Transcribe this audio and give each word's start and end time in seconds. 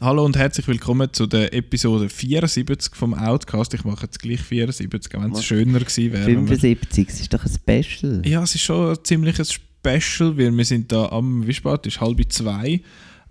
Hallo 0.00 0.24
und 0.24 0.36
herzlich 0.36 0.68
willkommen 0.68 1.12
zu 1.12 1.26
der 1.26 1.52
Episode 1.52 2.08
74 2.08 2.94
vom 2.94 3.14
Outcast. 3.14 3.74
Ich 3.74 3.84
mache 3.84 4.04
jetzt 4.04 4.20
gleich 4.20 4.40
74, 4.40 5.12
wenn 5.14 5.32
es 5.32 5.44
schöner 5.44 5.80
gewesen 5.80 6.12
wäre. 6.12 6.24
75, 6.24 7.06
das 7.08 7.20
ist 7.20 7.34
doch 7.34 7.44
ein 7.44 7.50
Special. 7.50 8.22
Ja, 8.24 8.42
es 8.44 8.54
ist 8.54 8.62
schon 8.62 8.90
ein 8.92 8.98
ziemliches 9.02 9.52
Special, 9.54 10.38
weil 10.38 10.56
wir 10.56 10.64
sind 10.64 10.92
da 10.92 11.06
am, 11.08 11.44
wie 11.46 11.52
spät 11.52 11.84
ist, 11.86 12.00
halb 12.00 12.20
zwei, 12.32 12.80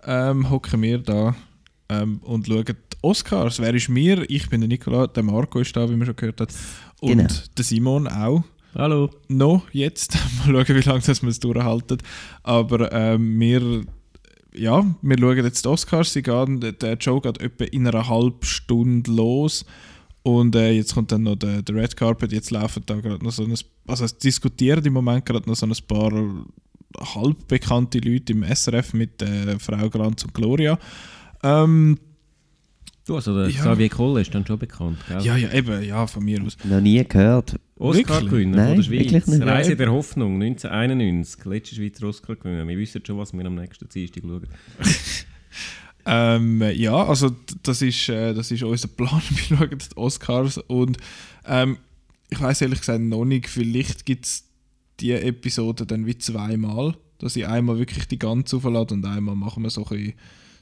ähm, 0.04 0.50
hocken 0.50 0.82
wir 0.82 0.98
da 0.98 1.34
ähm, 1.88 2.18
und 2.18 2.46
schauen 2.46 2.64
die 2.66 2.74
Oscars. 3.00 3.60
Wer 3.60 3.72
ist 3.74 3.88
mir? 3.88 4.28
Ich 4.28 4.50
bin 4.50 4.60
der 4.60 4.68
Nikola, 4.68 5.06
der 5.06 5.22
Marco 5.22 5.60
ist 5.60 5.74
da, 5.74 5.88
wie 5.88 5.96
man 5.96 6.04
schon 6.04 6.16
gehört 6.16 6.42
hat. 6.42 6.52
Und 7.00 7.16
Genau. 7.16 7.28
der 7.56 7.64
Simon 7.64 8.06
auch. 8.08 8.44
Hallo. 8.74 9.08
noch 9.28 9.62
jetzt. 9.72 10.18
Mal 10.46 10.64
schauen, 10.66 10.76
wie 10.76 10.86
lange 10.86 11.00
das 11.00 11.22
wir 11.22 11.30
es 11.30 11.40
durchhalten. 11.40 11.98
Aber 12.42 12.92
ähm, 12.92 13.40
wir, 13.40 13.84
ja, 14.58 14.84
wir 15.02 15.18
schauen 15.18 15.36
jetzt 15.44 15.64
die 15.64 15.68
Oscars. 15.68 16.12
Sie 16.12 16.22
gehen, 16.22 16.60
der 16.60 16.94
Joe 16.94 17.20
geht 17.20 17.40
etwa 17.40 17.64
in 17.64 17.86
einer 17.86 18.08
halben 18.08 18.42
Stunde 18.42 19.10
los. 19.10 19.64
Und 20.22 20.54
äh, 20.56 20.72
jetzt 20.72 20.94
kommt 20.94 21.12
dann 21.12 21.22
noch 21.22 21.36
der, 21.36 21.62
der 21.62 21.74
Red 21.74 21.96
Carpet. 21.96 22.32
Jetzt 22.32 22.50
laufen 22.50 22.82
da 22.86 22.96
gerade 22.96 23.24
noch 23.24 23.32
so 23.32 23.44
ein, 23.44 23.54
also 23.86 24.04
es 24.04 24.18
diskutieren 24.18 24.84
im 24.84 24.92
Moment 24.92 25.24
gerade 25.24 25.48
noch 25.48 25.56
so 25.56 25.66
ein 25.66 25.72
paar 25.86 26.12
halbbekannte 27.14 27.98
Leute 27.98 28.32
im 28.32 28.42
SRF 28.42 28.94
mit 28.94 29.22
äh, 29.22 29.58
Frau 29.58 29.88
Glanz 29.88 30.24
und 30.24 30.34
Gloria. 30.34 30.78
Ähm, 31.42 31.98
Du, 33.08 33.16
also 33.16 33.34
der 33.34 33.48
Ja. 33.48 33.60
Xavier 33.62 33.88
Kohl 33.88 34.20
ist 34.20 34.34
dann 34.34 34.46
schon 34.46 34.58
bekannt, 34.58 34.98
gell? 35.08 35.22
ja, 35.22 35.34
ja, 35.34 35.50
eben, 35.54 35.82
ja, 35.82 36.06
von 36.06 36.22
mir 36.22 36.42
aus. 36.42 36.58
Noch 36.64 36.80
nie 36.82 37.02
gehört. 37.02 37.58
Oscar-Gewinner 37.78 38.56
Nein, 38.56 38.66
von 38.68 38.76
der 38.76 38.82
Schweiz. 38.82 39.12
wirklich 39.12 39.26
nicht. 39.26 39.42
Reise 39.46 39.76
der 39.76 39.90
Hoffnung, 39.90 40.34
1991. 40.34 41.42
Letzter 41.46 41.76
Schweizer 41.76 42.06
Oscar-Gewinner. 42.06 42.68
Wir 42.68 42.76
wissen 42.76 43.02
schon, 43.06 43.16
was 43.16 43.32
wir 43.32 43.46
am 43.46 43.54
nächsten 43.54 43.88
Dienstag 43.88 44.22
schauen. 44.22 44.46
Ähm, 46.10 46.62
ja, 46.74 47.04
also 47.04 47.30
das 47.62 47.82
ist, 47.82 48.08
äh, 48.08 48.32
das 48.32 48.50
ist 48.50 48.62
unser 48.62 48.88
Plan. 48.88 49.20
Wir 49.48 49.58
schauen 49.58 49.68
die 49.78 49.96
Oscars 49.98 50.56
und 50.56 50.96
ähm, 51.44 51.76
ich 52.30 52.40
weiß 52.40 52.62
ehrlich 52.62 52.78
gesagt 52.78 53.02
noch 53.02 53.26
nicht, 53.26 53.46
vielleicht 53.46 54.06
gibt 54.06 54.24
es 54.24 54.44
die 55.00 55.12
Episode 55.12 55.84
dann 55.84 56.06
wie 56.06 56.16
zweimal, 56.16 56.94
dass 57.18 57.36
ich 57.36 57.46
einmal 57.46 57.78
wirklich 57.78 58.08
die 58.08 58.18
ganze 58.18 58.56
auflade 58.56 58.94
und 58.94 59.04
einmal 59.04 59.36
machen 59.36 59.62
wir 59.64 59.68
so 59.68 59.84
ein 59.84 59.88
bisschen, 59.90 60.14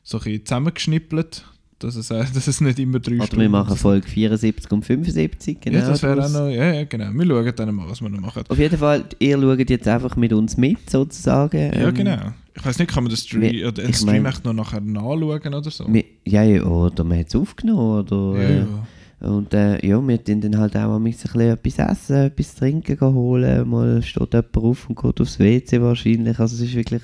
so 0.03 0.19
ein 0.19 0.25
bisschen 0.25 0.47
zusammengeschnippelt, 0.47 1.45
dass 1.79 1.97
es, 1.97 2.11
äh, 2.11 2.25
dass 2.35 2.47
es 2.49 2.61
nicht 2.61 2.79
immer 2.79 2.99
drei 3.01 3.17
Oder 3.19 3.37
wir 3.37 3.49
machen 3.49 3.77
Folge 3.77 4.07
74 4.09 4.71
und 4.73 4.85
75. 4.85 5.61
Genau 5.61 5.79
Ja, 5.79 5.89
das 5.89 6.03
wäre 6.03 6.25
auch 6.25 6.31
noch, 6.31 6.49
ja, 6.49 6.73
ja, 6.73 6.85
genau. 6.85 7.11
Wir 7.13 7.27
schauen 7.27 7.53
dann 7.57 7.75
mal, 7.75 7.89
was 7.89 8.01
wir 8.01 8.09
noch 8.09 8.21
machen. 8.21 8.45
Auf 8.49 8.59
jeden 8.59 8.79
Fall, 8.79 9.05
ihr 9.19 9.39
schaut 9.41 9.71
jetzt 9.71 9.89
einfach 9.89 10.17
mit 10.17 10.33
uns 10.33 10.57
mit, 10.57 10.89
sozusagen. 10.91 11.57
Ja, 11.59 11.89
Ähm, 11.89 11.95
genau. 11.95 12.19
Ich 12.55 12.65
weiß 12.65 12.79
nicht, 12.79 12.91
kann 12.91 13.05
man 13.05 13.11
den 13.11 13.19
Stream, 13.19 13.43
wir- 13.43 13.69
oder 13.69 13.83
den 13.83 13.93
Stream 13.93 14.23
mein- 14.23 14.27
echt 14.33 14.45
noch 14.45 14.55
nachher 14.55 14.81
nachschauen 14.81 15.55
oder 15.55 15.71
so? 15.71 15.85
wir- 15.93 16.05
Ja, 16.25 16.43
ja, 16.43 16.63
oder 16.65 17.05
man 17.05 17.19
hat 17.19 17.29
es 17.29 17.37
aufgenommen. 17.37 18.01
Oder, 18.01 18.41
ja, 18.43 18.49
äh, 18.49 18.59
ja. 18.61 19.29
Und 19.29 19.53
äh, 19.55 19.87
ja, 19.87 20.07
wir 20.07 20.23
tun 20.25 20.41
dann 20.41 20.59
halt 20.59 20.77
auch 20.77 20.89
mal 20.89 20.97
ein 20.97 21.05
bisschen 21.05 21.41
etwas 21.41 21.79
essen, 21.79 22.17
etwas 22.17 22.55
trinken 22.55 22.99
holen. 23.01 23.69
Mal 23.69 24.03
steht 24.03 24.33
jemand 24.35 24.57
auf 24.57 24.89
und 24.89 24.99
geht 25.01 25.21
aufs 25.21 25.39
WC 25.39 25.81
wahrscheinlich. 25.83 26.39
Also 26.39 26.55
es 26.57 26.63
ist 26.63 26.75
wirklich... 26.75 27.03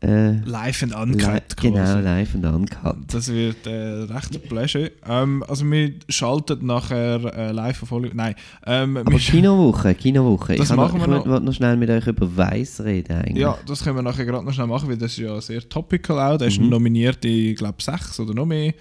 Äh, 0.00 0.38
Live 0.44 0.84
and 0.84 0.92
li 0.92 0.98
uncut 0.98 1.56
genau, 1.60 1.76
quasi. 1.78 1.98
live 2.00 2.34
und 2.36 2.44
uncut. 2.46 2.96
Das 3.08 3.28
wird 3.32 3.66
äh, 3.66 3.70
recht 4.04 4.32
ein 4.34 4.42
Pleasure. 4.48 4.92
Ähm, 5.06 5.42
also 5.48 5.68
wir 5.68 5.92
schalten 6.08 6.64
nachher 6.66 7.20
äh, 7.36 7.50
live 7.52 7.82
auf 7.82 7.90
Hollywood. 7.90 8.14
Nein, 8.14 8.34
ähm, 8.64 8.96
Aber 8.98 9.18
Kinowoche, 9.18 9.94
Kinowoche. 9.96 10.54
Das 10.56 10.70
ich 10.70 10.76
machen 10.76 10.98
noch, 11.00 11.26
wir 11.26 11.36
ich 11.38 11.42
noch. 11.42 11.52
schnell 11.52 11.76
mit 11.76 11.90
euch 11.90 12.06
über 12.06 12.36
Weiss 12.36 12.80
reden 12.80 13.16
eigentlich. 13.16 13.38
ja, 13.38 13.58
das 13.66 13.82
können 13.82 13.96
wir 13.96 14.02
nachher 14.02 14.24
gerade 14.24 14.44
noch 14.44 14.52
schnell 14.52 14.68
machen, 14.68 14.88
weil 14.88 14.96
das 14.98 15.12
ist 15.12 15.18
ja 15.18 15.40
sehr 15.40 15.68
topical 15.68 16.18
auch. 16.34 16.38
Der 16.38 16.46
ist 16.46 16.60
Mhm. 16.60 16.68
nominiert 16.68 17.24
in, 17.24 17.56
glaube 17.56 17.82
sechs 17.82 18.20
oder 18.20 18.34
noch 18.34 18.46
mehr 18.46 18.74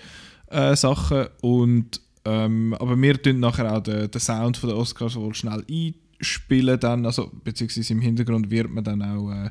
äh, 0.52 0.76
Sachen. 0.76 1.26
Und, 1.42 2.00
ähm, 2.26 2.76
aber 2.80 2.96
wir 3.02 3.20
tun 3.22 3.40
nachher 3.40 3.76
auch 3.76 3.82
den, 3.82 4.12
den 4.12 4.22
Sound 4.22 4.58
von 4.58 4.70
der 4.70 4.78
Oscars 4.78 5.16
wohl 5.16 5.34
schnell 5.34 5.64
einspielen 5.68 6.80
dann, 6.80 7.06
also 7.08 7.32
beziehungsweise 7.44 7.94
im 7.94 8.02
Hintergrund 8.02 8.52
wird 8.52 8.70
man 8.70 8.84
dann 8.84 9.02
auch 9.02 9.32
äh, 9.32 9.50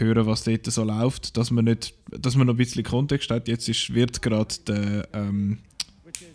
hören, 0.00 0.26
was 0.26 0.44
dort 0.44 0.66
so 0.66 0.84
läuft, 0.84 1.36
dass 1.36 1.50
man 1.50 1.64
nicht, 1.64 1.94
dass 2.10 2.36
man 2.36 2.46
noch 2.46 2.54
ein 2.54 2.58
bisschen 2.58 2.82
Kontext 2.84 3.30
hat. 3.30 3.48
Jetzt 3.48 3.68
ist, 3.68 3.94
wird 3.94 4.22
gerade 4.22 4.54
der, 4.66 5.08
ähm, 5.12 5.58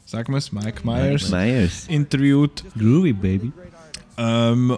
sagen 0.05 0.33
wir 0.33 0.37
es, 0.37 0.51
Mike 0.51 0.81
Myers 0.83 1.29
Myers. 1.29 1.85
interviewt. 1.87 2.63
Groovy, 2.77 3.13
Baby. 3.13 3.51
Ähm, 4.17 4.77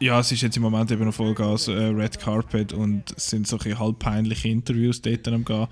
ja, 0.00 0.18
es 0.18 0.32
ist 0.32 0.40
jetzt 0.40 0.56
im 0.56 0.62
Moment 0.62 0.90
eben 0.90 1.04
noch 1.04 1.14
Vollgas 1.14 1.68
äh, 1.68 1.72
Red 1.72 2.18
Carpet 2.18 2.72
und 2.72 3.12
es 3.16 3.30
sind 3.30 3.46
so 3.46 3.56
ein 3.56 3.58
bisschen 3.58 3.78
halb 3.78 3.98
peinliche 3.98 4.48
Interviews 4.48 5.02
dort 5.02 5.28
am 5.28 5.44
gehen. 5.44 5.66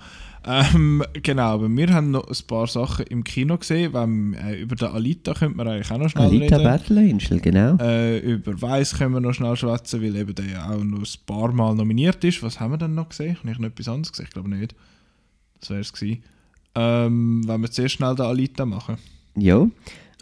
Ähm, 0.45 1.03
genau, 1.13 1.53
aber 1.55 1.69
wir 1.69 1.89
haben 1.89 2.11
noch 2.11 2.27
ein 2.27 2.47
paar 2.47 2.67
Sachen 2.67 3.05
im 3.07 3.23
Kino 3.23 3.57
gesehen. 3.57 3.93
Wenn, 3.93 4.35
äh, 4.35 4.55
über 4.55 4.75
den 4.75 4.89
Alita 4.89 5.33
könnte 5.33 5.57
man 5.57 5.67
eigentlich 5.67 5.91
auch 5.91 5.97
noch 5.97 6.09
schnell 6.09 6.27
Alita 6.27 6.57
reden. 6.57 6.63
Battle 6.63 6.99
Angel, 6.99 7.39
genau. 7.39 7.75
Äh, 7.81 8.19
über 8.19 8.61
Weiss 8.61 8.97
können 8.97 9.15
wir 9.15 9.19
noch 9.19 9.33
schnell 9.33 9.55
schwätzen, 9.55 10.01
weil 10.01 10.15
eben 10.15 10.35
der 10.35 10.45
ja 10.45 10.69
auch 10.69 10.83
noch 10.83 10.99
ein 10.99 11.25
paar 11.25 11.51
Mal 11.51 11.75
nominiert 11.75 12.23
ist. 12.23 12.41
Was 12.41 12.59
haben 12.59 12.71
wir 12.71 12.77
denn 12.77 12.95
noch 12.95 13.09
gesehen? 13.09 13.37
Habe 13.39 13.51
ich 13.51 13.59
noch 13.59 13.67
etwas 13.67 13.89
anderes 13.89 14.11
gesehen? 14.11 14.27
Ich 14.27 14.33
glaube 14.33 14.49
nicht. 14.49 14.75
Das 15.59 15.71
wäre 15.71 15.81
es 15.81 15.91
gewesen. 15.91 16.23
Ähm, 16.75 17.41
wenn 17.47 17.61
wir 17.61 17.71
zuerst 17.71 17.95
schnell 17.95 18.15
den 18.15 18.25
Alita 18.25 18.65
machen. 18.65 18.97
Ja, 19.35 19.67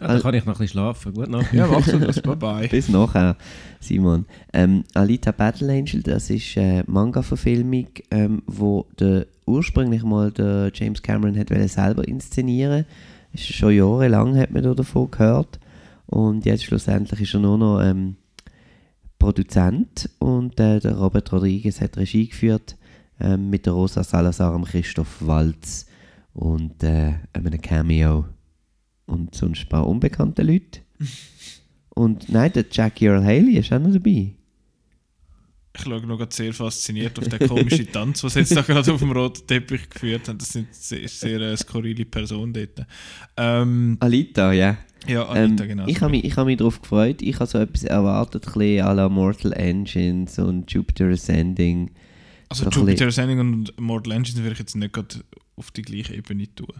Ah, 0.00 0.08
dann 0.08 0.22
kann 0.22 0.34
ich 0.34 0.44
noch 0.44 0.54
ein 0.54 0.58
bisschen 0.58 0.68
schlafen. 0.68 1.12
Gut 1.12 1.28
Nacht. 1.28 1.52
Ja, 1.52 1.66
machst 1.66 1.92
du 1.92 1.98
das. 1.98 2.20
Bye 2.20 2.36
bye. 2.36 2.68
bis 2.70 2.88
nachher, 2.88 3.36
Simon. 3.80 4.26
Ähm, 4.52 4.84
Alita 4.94 5.32
Battle 5.32 5.72
Angel, 5.72 6.02
das 6.02 6.30
ist 6.30 6.56
eine 6.56 6.84
Manga-Verfilmung, 6.86 7.88
ähm, 8.10 8.42
wo 8.46 8.86
der 9.00 9.26
ursprünglich 9.46 10.04
mal 10.04 10.30
der 10.30 10.70
James 10.72 11.02
Cameron 11.02 11.36
hat 11.36 11.48
selber 11.68 12.06
inszenieren. 12.06 12.84
Ist 13.32 13.46
schon 13.46 13.74
jahrelang 13.74 14.38
hat 14.38 14.52
man 14.52 14.62
da 14.62 14.74
davon 14.74 15.10
gehört. 15.10 15.58
Und 16.06 16.46
jetzt 16.46 16.64
schlussendlich 16.64 17.20
ist 17.20 17.34
er 17.34 17.40
nur 17.40 17.58
noch 17.58 17.80
ähm, 17.80 18.16
Produzent 19.18 20.08
und 20.20 20.58
äh, 20.60 20.78
der 20.78 20.96
Robert 20.96 21.32
Rodriguez 21.32 21.80
hat 21.80 21.96
Regie 21.96 22.28
geführt 22.28 22.76
ähm, 23.20 23.50
mit 23.50 23.66
der 23.66 23.72
Rosa 23.72 24.04
Salazar, 24.04 24.58
Christoph 24.62 25.26
Waltz 25.26 25.86
und 26.34 26.82
äh, 26.84 27.14
einem 27.32 27.60
Cameo 27.60 28.26
und 29.08 29.34
sonst 29.34 29.62
ein 29.62 29.68
paar 29.68 29.86
unbekannte 29.86 30.42
Leute. 30.42 30.80
Und 31.90 32.28
nein, 32.28 32.52
der 32.52 32.66
Jackie 32.70 33.06
Earl 33.06 33.24
Haley 33.24 33.56
ist 33.58 33.72
auch 33.72 33.80
noch 33.80 33.92
dabei. 33.92 34.34
Ich 35.74 35.84
schaue 35.84 36.06
noch 36.06 36.26
sehr 36.30 36.52
fasziniert 36.52 37.18
auf 37.18 37.28
den 37.28 37.48
komischen 37.48 37.86
Tanz, 37.92 38.24
was 38.24 38.34
jetzt 38.34 38.54
da 38.54 38.62
gerade 38.62 38.92
auf 38.92 39.00
dem 39.00 39.12
roten 39.12 39.46
Teppich 39.46 39.88
geführt 39.88 40.28
haben. 40.28 40.38
Das 40.38 40.52
sind 40.52 40.74
sehr, 40.74 41.06
sehr 41.08 41.40
äh, 41.40 41.56
skurrile 41.56 42.04
Personen 42.04 42.52
dort. 42.52 42.84
Ähm, 43.36 43.96
Alita, 44.00 44.52
ja. 44.52 44.76
ja, 45.06 45.22
Ähm, 45.36 45.44
Anita, 45.44 45.66
genau. 45.66 45.86
ich 45.86 46.00
habe 46.00 46.10
mich, 46.10 46.24
ich 46.24 46.36
hab 46.36 46.46
mich 46.46 46.56
darauf 46.56 46.80
gefreut. 46.80 47.22
Ich 47.22 47.36
habe 47.36 47.46
so 47.46 47.58
etwas 47.58 47.84
erwartet, 47.84 48.46
ein 48.46 48.52
bisschen 48.52 48.86
à 48.86 48.92
la 48.92 49.08
Mortal 49.08 49.52
Engines 49.52 50.38
und 50.38 50.70
Jupiter 50.72 51.06
Ascending. 51.06 51.90
also 52.48 52.64
so 52.64 52.80
Jupiter 52.80 53.06
Ascending 53.06 53.38
und 53.38 53.80
Mortal 53.80 54.12
Engines 54.14 54.38
würde 54.38 54.52
ich 54.52 54.58
jetzt 54.58 54.74
nicht 54.74 54.98
auf 55.56 55.70
die 55.70 55.82
gleiche 55.82 56.14
Ebene 56.14 56.52
tun. 56.54 56.74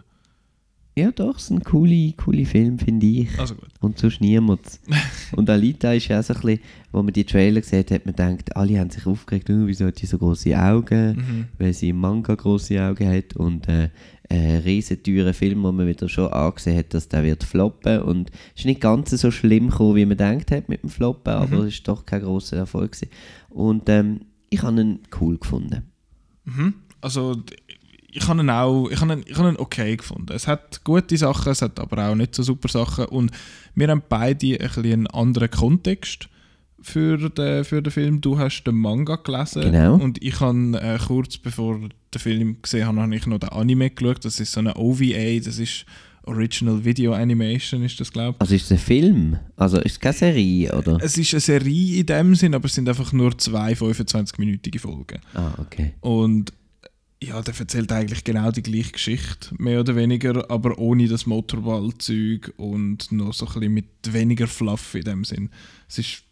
Ja, 0.99 1.11
doch, 1.11 1.37
es 1.37 1.43
ist 1.45 1.51
ein 1.51 1.63
cooler 1.63 2.11
coole 2.17 2.45
Film, 2.45 2.77
finde 2.79 3.05
ich. 3.05 3.39
Also 3.39 3.55
gut. 3.55 3.69
Und 3.79 3.97
sonst 3.99 4.21
niemand. 4.21 4.59
und 5.35 5.49
Alita 5.49 5.93
ist 5.93 6.07
ja 6.07 6.19
auch 6.19 6.23
so 6.23 6.33
ein 6.33 6.41
bisschen, 6.41 6.59
wo 6.91 7.01
man 7.03 7.13
die 7.13 7.23
Trailer 7.23 7.61
gesehen 7.61 7.79
hat, 7.79 7.91
hat 7.91 8.05
man 8.05 8.15
gedacht, 8.15 8.55
alle 8.55 8.79
haben 8.79 8.89
sich 8.89 9.05
aufgeregt, 9.05 9.49
oh, 9.49 9.65
wieso 9.67 9.85
hat 9.85 10.01
die 10.01 10.05
so 10.05 10.17
große 10.17 10.57
Augen, 10.59 11.15
Mhm. 11.15 11.45
weil 11.57 11.73
sie 11.73 11.89
im 11.89 11.97
Manga 11.97 12.35
große 12.35 12.81
Augen 12.81 13.07
hat 13.09 13.35
und 13.35 13.67
äh, 13.67 13.89
ein 14.31 14.57
riesen 14.57 15.01
teurer 15.01 15.33
Film, 15.33 15.63
wo 15.63 15.71
man 15.71 15.87
wieder 15.87 16.07
schon 16.07 16.31
angesehen 16.31 16.77
hat, 16.77 16.93
dass 16.93 17.07
der 17.09 17.23
wird 17.23 17.43
floppen 17.43 18.01
und 18.01 18.29
es 18.53 18.61
ist 18.61 18.65
nicht 18.65 18.81
ganz 18.81 19.09
so 19.09 19.31
schlimm 19.31 19.69
gekommen, 19.69 19.95
wie 19.95 20.05
man 20.05 20.17
gedacht 20.17 20.51
hat 20.51 20.69
mit 20.69 20.83
dem 20.83 20.89
Floppen, 20.89 21.33
aber 21.33 21.59
es 21.59 21.75
ist 21.75 21.87
doch 21.87 22.05
kein 22.05 22.21
großer 22.21 22.57
Erfolg 22.57 22.91
gewesen. 22.91 23.09
Und 23.49 23.89
ähm, 23.89 24.21
ich 24.51 24.61
habe 24.61 24.79
ihn 24.81 24.99
cool 25.19 25.37
gefunden. 25.37 25.83
Mhm. 26.45 26.73
Also 27.01 27.41
ich 28.11 28.27
habe 28.27 28.41
ihn 28.41 28.49
auch, 28.49 28.89
ich 28.89 28.99
habe 29.01 29.13
ihn, 29.13 29.23
ich 29.25 29.37
habe 29.37 29.49
ihn 29.49 29.57
okay 29.57 29.95
gefunden. 29.97 30.33
Es 30.33 30.47
hat 30.47 30.83
gute 30.83 31.17
Sachen, 31.17 31.51
es 31.51 31.61
hat 31.61 31.79
aber 31.79 32.09
auch 32.09 32.15
nicht 32.15 32.33
so 32.35 32.43
super 32.43 32.67
Sachen 32.67 33.05
und 33.05 33.31
wir 33.75 33.87
haben 33.87 34.01
beide 34.09 34.47
ein 34.53 34.57
bisschen 34.59 34.85
einen 34.85 35.07
anderen 35.07 35.49
Kontext 35.51 36.27
für 36.81 37.17
den, 37.29 37.63
für 37.65 37.81
den 37.81 37.91
Film. 37.91 38.21
Du 38.21 38.37
hast 38.39 38.63
den 38.63 38.75
Manga 38.75 39.17
gelesen 39.17 39.63
Genau. 39.63 39.95
und 39.95 40.23
ich 40.23 40.39
habe 40.39 40.79
äh, 40.81 40.97
kurz 40.97 41.37
bevor 41.37 41.77
den 41.79 42.19
Film 42.19 42.57
gesehen 42.61 42.87
habe, 42.87 43.01
habe 43.01 43.15
ich 43.15 43.25
noch 43.27 43.39
den 43.39 43.49
Anime 43.49 43.89
geschaut. 43.89 44.23
Das 44.25 44.39
ist 44.39 44.51
so 44.53 44.59
eine 44.59 44.75
OVA, 44.75 45.39
das 45.43 45.59
ist 45.59 45.85
Original 46.23 46.83
Video 46.85 47.13
Animation, 47.13 47.83
ist 47.83 47.99
das 47.99 48.11
glaube 48.11 48.35
ich. 48.37 48.41
Also 48.41 48.55
ist 48.55 48.65
es 48.65 48.71
ein 48.71 48.77
Film? 48.77 49.37
Also 49.55 49.79
ist 49.79 49.93
es 49.93 49.99
keine 49.99 50.13
Serie, 50.13 50.75
oder? 50.77 50.97
Es 51.01 51.17
ist 51.17 51.33
eine 51.33 51.39
Serie 51.41 51.99
in 51.99 52.05
dem 52.05 52.35
Sinn, 52.35 52.53
aber 52.55 52.65
es 52.65 52.73
sind 52.75 52.87
einfach 52.87 53.11
nur 53.13 53.37
zwei 53.37 53.73
25-minütige 53.73 54.79
Folgen. 54.79 55.19
Ah, 55.33 55.53
okay. 55.57 55.93
Und 56.01 56.53
ja, 57.21 57.41
der 57.41 57.53
erzählt 57.59 57.91
eigentlich 57.91 58.23
genau 58.23 58.49
die 58.51 58.63
gleiche 58.63 58.91
Geschichte, 58.93 59.53
mehr 59.57 59.81
oder 59.81 59.95
weniger, 59.95 60.49
aber 60.49 60.77
ohne 60.79 61.07
das 61.07 61.25
Motorballzeug 61.25 62.53
und 62.57 63.11
noch 63.11 63.33
so 63.33 63.45
ein 63.47 63.53
bisschen 63.53 63.73
mit 63.73 63.85
weniger 64.09 64.47
Fluff 64.47 64.95
in 64.95 65.03
dem 65.03 65.23
Sinn. 65.25 65.49
Es 65.89 65.97
ist, 65.97 66.23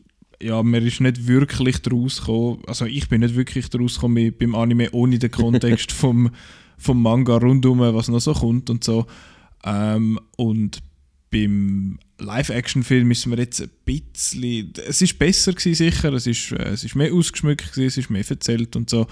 ja, 0.42 0.64
man 0.64 0.86
ist 0.86 1.02
nicht 1.02 1.28
wirklich 1.28 1.80
daraus 1.80 2.20
gekommen, 2.20 2.62
also 2.68 2.86
ich 2.86 3.10
bin 3.10 3.22
nicht 3.22 3.36
wirklich 3.36 3.70
daraus 3.70 3.96
gekommen 3.96 4.14
mit- 4.14 4.40
beim 4.40 4.56
Anime 4.56 4.90
ohne 4.92 5.20
den 5.20 5.32
Kontext 5.32 5.92
vom, 5.94 6.30
vom 6.78 7.02
Manga 7.02 7.36
rundum, 7.38 7.80
was 7.80 8.08
noch 8.08 8.22
so 8.22 8.34
kommt 8.34 8.70
und 8.70 8.84
so. 8.84 9.08
Ähm, 9.66 10.20
und 10.38 10.80
beim 11.32 12.00
Live-Action-Film 12.20 13.12
ist 13.12 13.26
mir 13.26 13.38
jetzt 13.38 13.62
ein 13.62 13.70
bisschen. 13.84 14.72
Es 14.88 15.02
ist 15.02 15.20
besser 15.20 15.52
gewesen, 15.52 15.76
sicher. 15.76 16.14
Es 16.14 16.26
ist, 16.26 16.52
äh, 16.54 16.70
es 16.70 16.86
ist 16.86 16.96
mehr 16.96 17.12
ausgeschmückt, 17.14 17.74
gewesen, 17.74 17.88
es 17.88 17.98
ist 17.98 18.10
mehr 18.10 18.24
erzählt 18.28 18.76
und 18.78 18.90
so. 18.90 19.08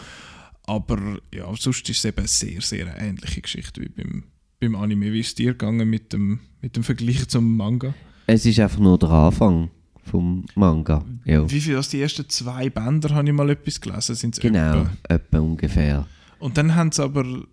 Aber 0.68 1.20
ja, 1.34 1.46
sonst 1.56 1.90
ist 1.90 1.98
es 2.00 2.06
eben 2.06 2.18
eine 2.20 2.28
sehr, 2.28 2.62
sehr 2.62 2.98
ähnliche 3.00 3.42
Geschichte 3.42 3.82
wie 3.82 3.90
beim, 3.90 4.24
beim 4.60 4.76
Anime. 4.76 5.12
Wie 5.14 5.20
ist 5.20 5.28
es 5.30 5.36
dir 5.36 5.52
gegangen 5.52 5.90
mit 5.90 6.12
dem, 6.14 6.40
mit 6.62 6.76
dem 6.76 6.84
Vergleich 6.84 7.28
zum 7.28 7.56
Manga? 7.56 7.94
Es 8.28 8.46
ist 8.46 8.60
einfach 8.60 8.80
nur 8.80 8.98
der 8.98 9.10
Anfang 9.10 9.70
vom 10.04 10.46
Manga. 10.56 11.04
Ja. 11.26 11.50
Wie 11.50 11.62
viel 11.62 11.78
aus 11.78 11.90
die 11.90 12.02
ersten 12.02 12.28
zwei 12.30 12.70
Bänder 12.70 13.14
habe 13.14 13.28
ich 13.28 13.34
mal 13.34 13.50
etwas 13.50 13.80
gelesen? 13.82 14.16
Sind's 14.16 14.40
Genau, 14.40 14.82
etwa? 14.82 14.92
etwa 15.10 15.40
ungefähr. 15.40 16.08
Und 16.40 16.58
dann 16.58 16.76
haben 16.76 16.92
sie 16.92 17.04
aber 17.04 17.44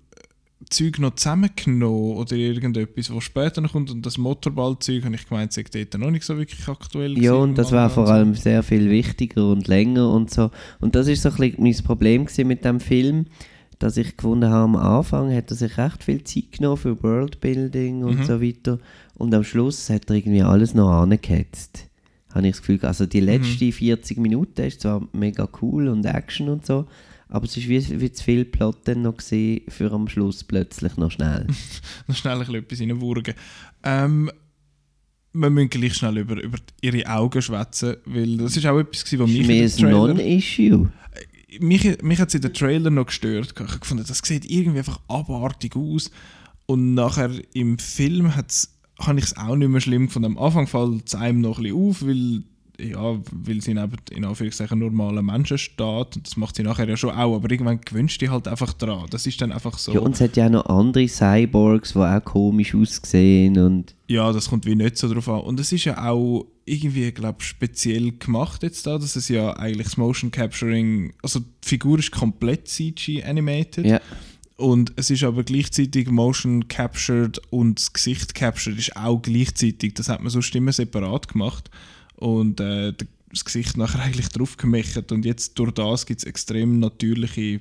Zeug 0.70 0.98
noch 0.98 1.14
zusammengenommen 1.14 2.16
oder 2.16 2.32
irgendetwas, 2.36 3.14
was 3.14 3.24
später 3.24 3.60
noch 3.60 3.72
kommt. 3.72 3.90
Und 3.90 4.04
das 4.06 4.18
Motorballzeug, 4.18 5.04
habe 5.04 5.14
ich 5.14 5.28
gemeint, 5.28 5.52
sei 5.52 5.64
dort 5.72 5.98
noch 5.98 6.10
nicht 6.10 6.24
so 6.24 6.36
wirklich 6.36 6.66
aktuell. 6.68 7.18
Ja, 7.18 7.34
und 7.34 7.56
das 7.56 7.72
war 7.72 7.90
vor 7.90 8.08
allem 8.08 8.34
sehr 8.34 8.62
viel 8.62 8.88
wichtiger 8.90 9.50
und 9.50 9.68
länger 9.68 10.10
und 10.10 10.30
so. 10.30 10.50
Und 10.80 10.94
das 10.94 11.08
ist 11.08 11.22
so 11.22 11.30
ein 11.30 11.36
bisschen 11.36 11.62
mein 11.62 11.76
Problem 11.84 12.26
mit 12.44 12.64
dem 12.64 12.80
Film, 12.80 13.26
dass 13.78 13.96
ich 13.96 14.16
gefunden 14.16 14.48
habe, 14.48 14.64
am 14.64 14.76
Anfang 14.76 15.34
hat 15.34 15.50
er 15.50 15.56
sich 15.56 15.76
recht 15.76 16.04
viel 16.04 16.22
Zeit 16.22 16.52
genommen 16.52 16.76
für 16.76 17.02
Worldbuilding 17.02 18.04
und 18.04 18.20
Mhm. 18.20 18.24
so 18.24 18.40
weiter. 18.40 18.78
Und 19.16 19.34
am 19.34 19.42
Schluss 19.44 19.90
hat 19.90 20.08
er 20.08 20.16
irgendwie 20.16 20.42
alles 20.42 20.74
noch 20.74 20.90
angehetzt. 20.90 21.86
Habe 22.32 22.46
ich 22.46 22.52
das 22.52 22.62
Gefühl. 22.62 22.78
Also 22.82 23.06
die 23.06 23.20
letzten 23.20 23.72
40 23.72 24.18
Minuten 24.18 24.62
ist 24.62 24.82
zwar 24.82 25.02
mega 25.12 25.48
cool 25.60 25.88
und 25.88 26.06
Action 26.06 26.48
und 26.48 26.64
so, 26.64 26.86
aber 27.32 27.46
es 27.46 27.56
ist 27.56 27.66
wie, 27.66 28.00
wie 28.00 28.12
zu 28.12 28.22
viel 28.22 28.44
Plot 28.44 28.80
dann 28.84 29.02
noch 29.02 29.16
gewesen, 29.16 29.62
für 29.68 29.90
am 29.90 30.06
Schluss 30.06 30.44
plötzlich 30.44 30.96
noch 30.98 31.10
schnell. 31.10 31.46
noch 32.06 32.14
schnell 32.14 32.34
ein 32.34 32.40
bisschen 32.40 32.54
etwas 32.56 32.80
reinwurgen. 32.80 33.34
Ähm, 33.82 34.30
wir 35.32 35.48
müssen 35.48 35.70
gleich 35.70 35.94
schnell 35.94 36.18
über, 36.18 36.40
über 36.42 36.58
ihre 36.82 37.08
Augen 37.08 37.40
schwätzen, 37.40 37.96
weil 38.04 38.36
das 38.36 38.54
ist 38.54 38.66
auch 38.66 38.78
etwas, 38.78 39.04
was 39.04 39.18
Das 39.18 39.28
mich 39.28 39.48
ist 39.48 39.78
ein 39.78 39.84
Trailer... 39.84 40.08
Non-Issue. 40.08 40.92
Mich, 41.60 42.02
mich 42.02 42.20
hat 42.20 42.28
es 42.28 42.34
in 42.34 42.42
den 42.42 42.52
Trailer 42.52 42.90
noch 42.90 43.06
gestört. 43.06 43.54
Ich 43.54 43.60
habe 43.60 43.78
gefunden, 43.78 44.04
das 44.06 44.18
sieht 44.18 44.44
irgendwie 44.44 44.78
einfach 44.78 45.00
abartig 45.08 45.74
aus. 45.74 46.10
Und 46.66 46.92
nachher 46.92 47.30
im 47.54 47.78
Film 47.78 48.36
hat's, 48.36 48.78
habe 48.98 49.18
ich 49.18 49.24
es 49.24 49.36
auch 49.38 49.56
nicht 49.56 49.68
mehr 49.68 49.80
schlimm 49.80 50.06
gefunden. 50.06 50.36
Am 50.36 50.38
Anfang 50.38 50.66
fällt 50.66 51.06
es 51.06 51.14
einem 51.14 51.40
noch 51.40 51.58
ein 51.58 51.64
bisschen 51.64 51.78
auf, 51.78 52.02
weil, 52.02 52.42
ja, 52.82 53.18
weil 53.30 53.60
sie 53.60 53.74
neben 53.74 53.96
in 54.10 54.24
Anführungszeichen 54.24 54.78
normalen 54.78 55.24
Menschen 55.24 55.58
steht. 55.58 56.16
Und 56.16 56.26
das 56.26 56.36
macht 56.36 56.56
sie 56.56 56.62
nachher 56.62 56.88
ja 56.88 56.96
schon 56.96 57.10
auch. 57.10 57.36
Aber 57.36 57.50
irgendwann 57.50 57.80
gewöhnst 57.80 58.16
du 58.16 58.18
dich 58.20 58.30
halt 58.30 58.48
einfach 58.48 58.72
dran. 58.72 59.06
Das 59.10 59.26
ist 59.26 59.40
dann 59.40 59.52
einfach 59.52 59.78
so. 59.78 59.92
Ja, 59.92 60.00
und 60.00 60.14
es 60.14 60.20
hat 60.20 60.36
ja 60.36 60.46
auch 60.46 60.50
noch 60.50 60.66
andere 60.66 61.08
Cyborgs, 61.08 61.92
die 61.92 61.98
auch 61.98 62.24
komisch 62.24 62.74
aussehen 62.74 63.58
und 63.58 63.94
Ja, 64.08 64.32
das 64.32 64.50
kommt 64.50 64.66
wie 64.66 64.74
nicht 64.74 64.96
so 64.96 65.12
drauf 65.12 65.28
an. 65.28 65.40
Und 65.40 65.60
es 65.60 65.72
ist 65.72 65.84
ja 65.84 66.10
auch 66.10 66.46
irgendwie, 66.64 67.10
glaube 67.12 67.42
speziell 67.42 68.12
gemacht 68.12 68.62
jetzt 68.62 68.86
da, 68.86 68.98
dass 68.98 69.16
es 69.16 69.28
ja 69.28 69.56
eigentlich 69.56 69.88
das 69.88 69.96
Motion 69.96 70.30
Capturing, 70.30 71.12
also 71.22 71.40
die 71.40 71.68
Figur 71.68 71.98
ist 71.98 72.12
komplett 72.12 72.68
CG 72.68 73.24
animated 73.24 73.84
ja, 73.84 74.00
und 74.62 74.92
es 74.96 75.10
ist 75.10 75.24
aber 75.24 75.42
gleichzeitig 75.42 76.08
Motion 76.08 76.68
Captured 76.68 77.40
und 77.50 77.80
das 77.80 77.92
Gesicht 77.92 78.34
Captured 78.34 78.78
ist 78.78 78.96
auch 78.96 79.20
gleichzeitig. 79.20 79.94
Das 79.94 80.08
hat 80.08 80.22
man 80.22 80.30
sonst 80.30 80.54
immer 80.54 80.72
separat 80.72 81.28
gemacht 81.28 81.68
und 82.22 82.60
äh, 82.60 82.92
das 83.30 83.44
Gesicht 83.44 83.76
nachher 83.76 84.00
eigentlich 84.02 84.28
drauf 84.28 84.56
gemächt 84.56 85.10
und 85.10 85.24
jetzt 85.24 85.58
durch 85.58 85.72
das 85.72 86.06
gibt 86.06 86.20
es 86.20 86.24
extrem 86.24 86.78
natürliche 86.80 87.60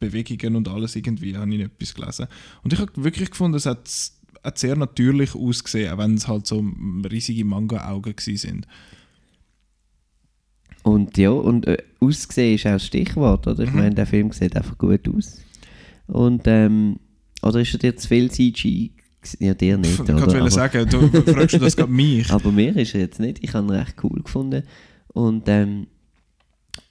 Bewegungen 0.00 0.56
und 0.56 0.68
alles 0.68 0.96
irgendwie, 0.96 1.36
habe 1.36 1.50
ich 1.52 1.58
nicht 1.58 1.70
etwas 1.72 1.94
gelesen. 1.94 2.26
Und 2.62 2.72
ich 2.72 2.80
habe 2.80 2.92
wirklich 2.96 3.30
gefunden, 3.30 3.56
es 3.56 3.66
hat, 3.66 3.88
hat 4.42 4.58
sehr 4.58 4.74
natürlich 4.76 5.34
ausgesehen, 5.34 5.92
auch 5.92 5.98
wenn 5.98 6.14
es 6.14 6.26
halt 6.26 6.46
so 6.46 6.64
riesige 7.10 7.44
Manga-Augen 7.44 8.14
sind. 8.18 8.66
und 10.82 11.16
ja, 11.16 11.30
und 11.30 11.66
äh, 11.68 11.78
aussehen 12.00 12.56
ist 12.56 12.66
auch 12.66 12.72
das 12.72 12.86
Stichwort, 12.86 13.46
oder? 13.46 13.62
Ich 13.62 13.70
Mhm. 13.70 13.76
meine, 13.76 13.94
der 13.94 14.06
Film 14.06 14.32
sieht 14.32 14.56
einfach 14.56 14.76
gut 14.76 15.08
aus. 15.08 15.40
Und, 16.08 16.42
ähm, 16.46 16.98
oder 17.42 17.60
ist 17.60 17.72
er 17.72 17.78
dir 17.78 17.96
zu 17.96 18.08
viel 18.08 18.30
CG? 18.30 18.90
Ja, 19.38 19.54
dir 19.54 19.78
nicht, 19.78 20.00
Ich 20.00 20.08
wollte 20.08 20.50
sagen, 20.50 20.88
du 20.88 21.08
fragst 21.32 21.54
du 21.54 21.58
das 21.58 21.76
gerade 21.76 21.92
mich. 21.92 22.30
aber 22.32 22.50
mir 22.50 22.76
ist 22.76 22.94
er 22.94 23.02
jetzt 23.02 23.20
nicht. 23.20 23.38
Ich 23.42 23.54
habe 23.54 23.66
ihn 23.66 23.70
recht 23.70 23.94
cool 24.02 24.22
gefunden. 24.22 24.64
Und, 25.08 25.48
ähm, 25.48 25.86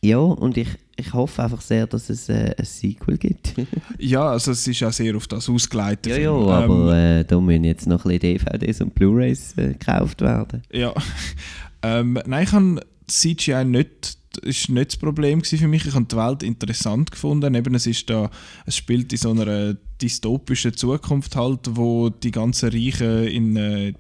ja, 0.02 0.18
und 0.18 0.58
ich, 0.58 0.70
ich 0.96 1.14
hoffe 1.14 1.44
einfach 1.44 1.62
sehr, 1.62 1.88
dass 1.88 2.10
es 2.10 2.30
äh, 2.30 2.56
ein 2.58 2.66
Sequel 2.66 3.18
gibt. 3.18 3.54
Ja, 3.98 4.30
also 4.30 4.52
es 4.52 4.66
ist 4.68 4.82
auch 4.84 4.92
sehr 4.92 5.16
auf 5.16 5.28
das 5.28 5.48
ausgeleitet. 5.48 6.08
ja, 6.14 6.18
ja, 6.18 6.32
aber 6.32 6.96
äh, 6.96 7.24
da 7.24 7.40
müssen 7.40 7.66
jetzt 7.66 7.88
noch 7.88 8.06
ein 8.06 8.18
bisschen 8.18 8.40
DVDs 8.40 8.82
und 8.82 8.96
Blu-Rays 8.96 9.54
äh, 9.58 9.74
gekauft 9.74 10.22
werden. 10.22 10.64
Ja. 10.72 10.94
ähm, 11.84 12.18
nein, 12.26 12.44
ich 12.44 12.52
habe 12.52 12.82
CGI 13.08 13.66
nicht, 13.66 14.18
ist 14.38 14.70
nicht 14.70 14.92
das 14.92 14.98
Problem 14.98 15.44
für 15.44 15.68
mich. 15.68 15.86
Ich 15.86 15.94
habe 15.94 16.06
die 16.06 16.16
Welt 16.16 16.44
interessant 16.44 17.12
gefunden. 17.12 17.54
Eben, 17.56 17.76
es, 17.76 17.88
ist 17.88 18.10
da, 18.10 18.30
es 18.66 18.78
spielt 18.78 19.12
in 19.12 19.18
so 19.18 19.32
einer 19.32 19.76
dystopischen 20.02 20.76
Zukunft 20.76 21.36
halt, 21.36 21.60
wo 21.72 22.10
die 22.10 22.32
ganzen 22.32 22.70
Reichen 22.70 23.28
in... 23.28 23.56
Äh, 23.56 23.94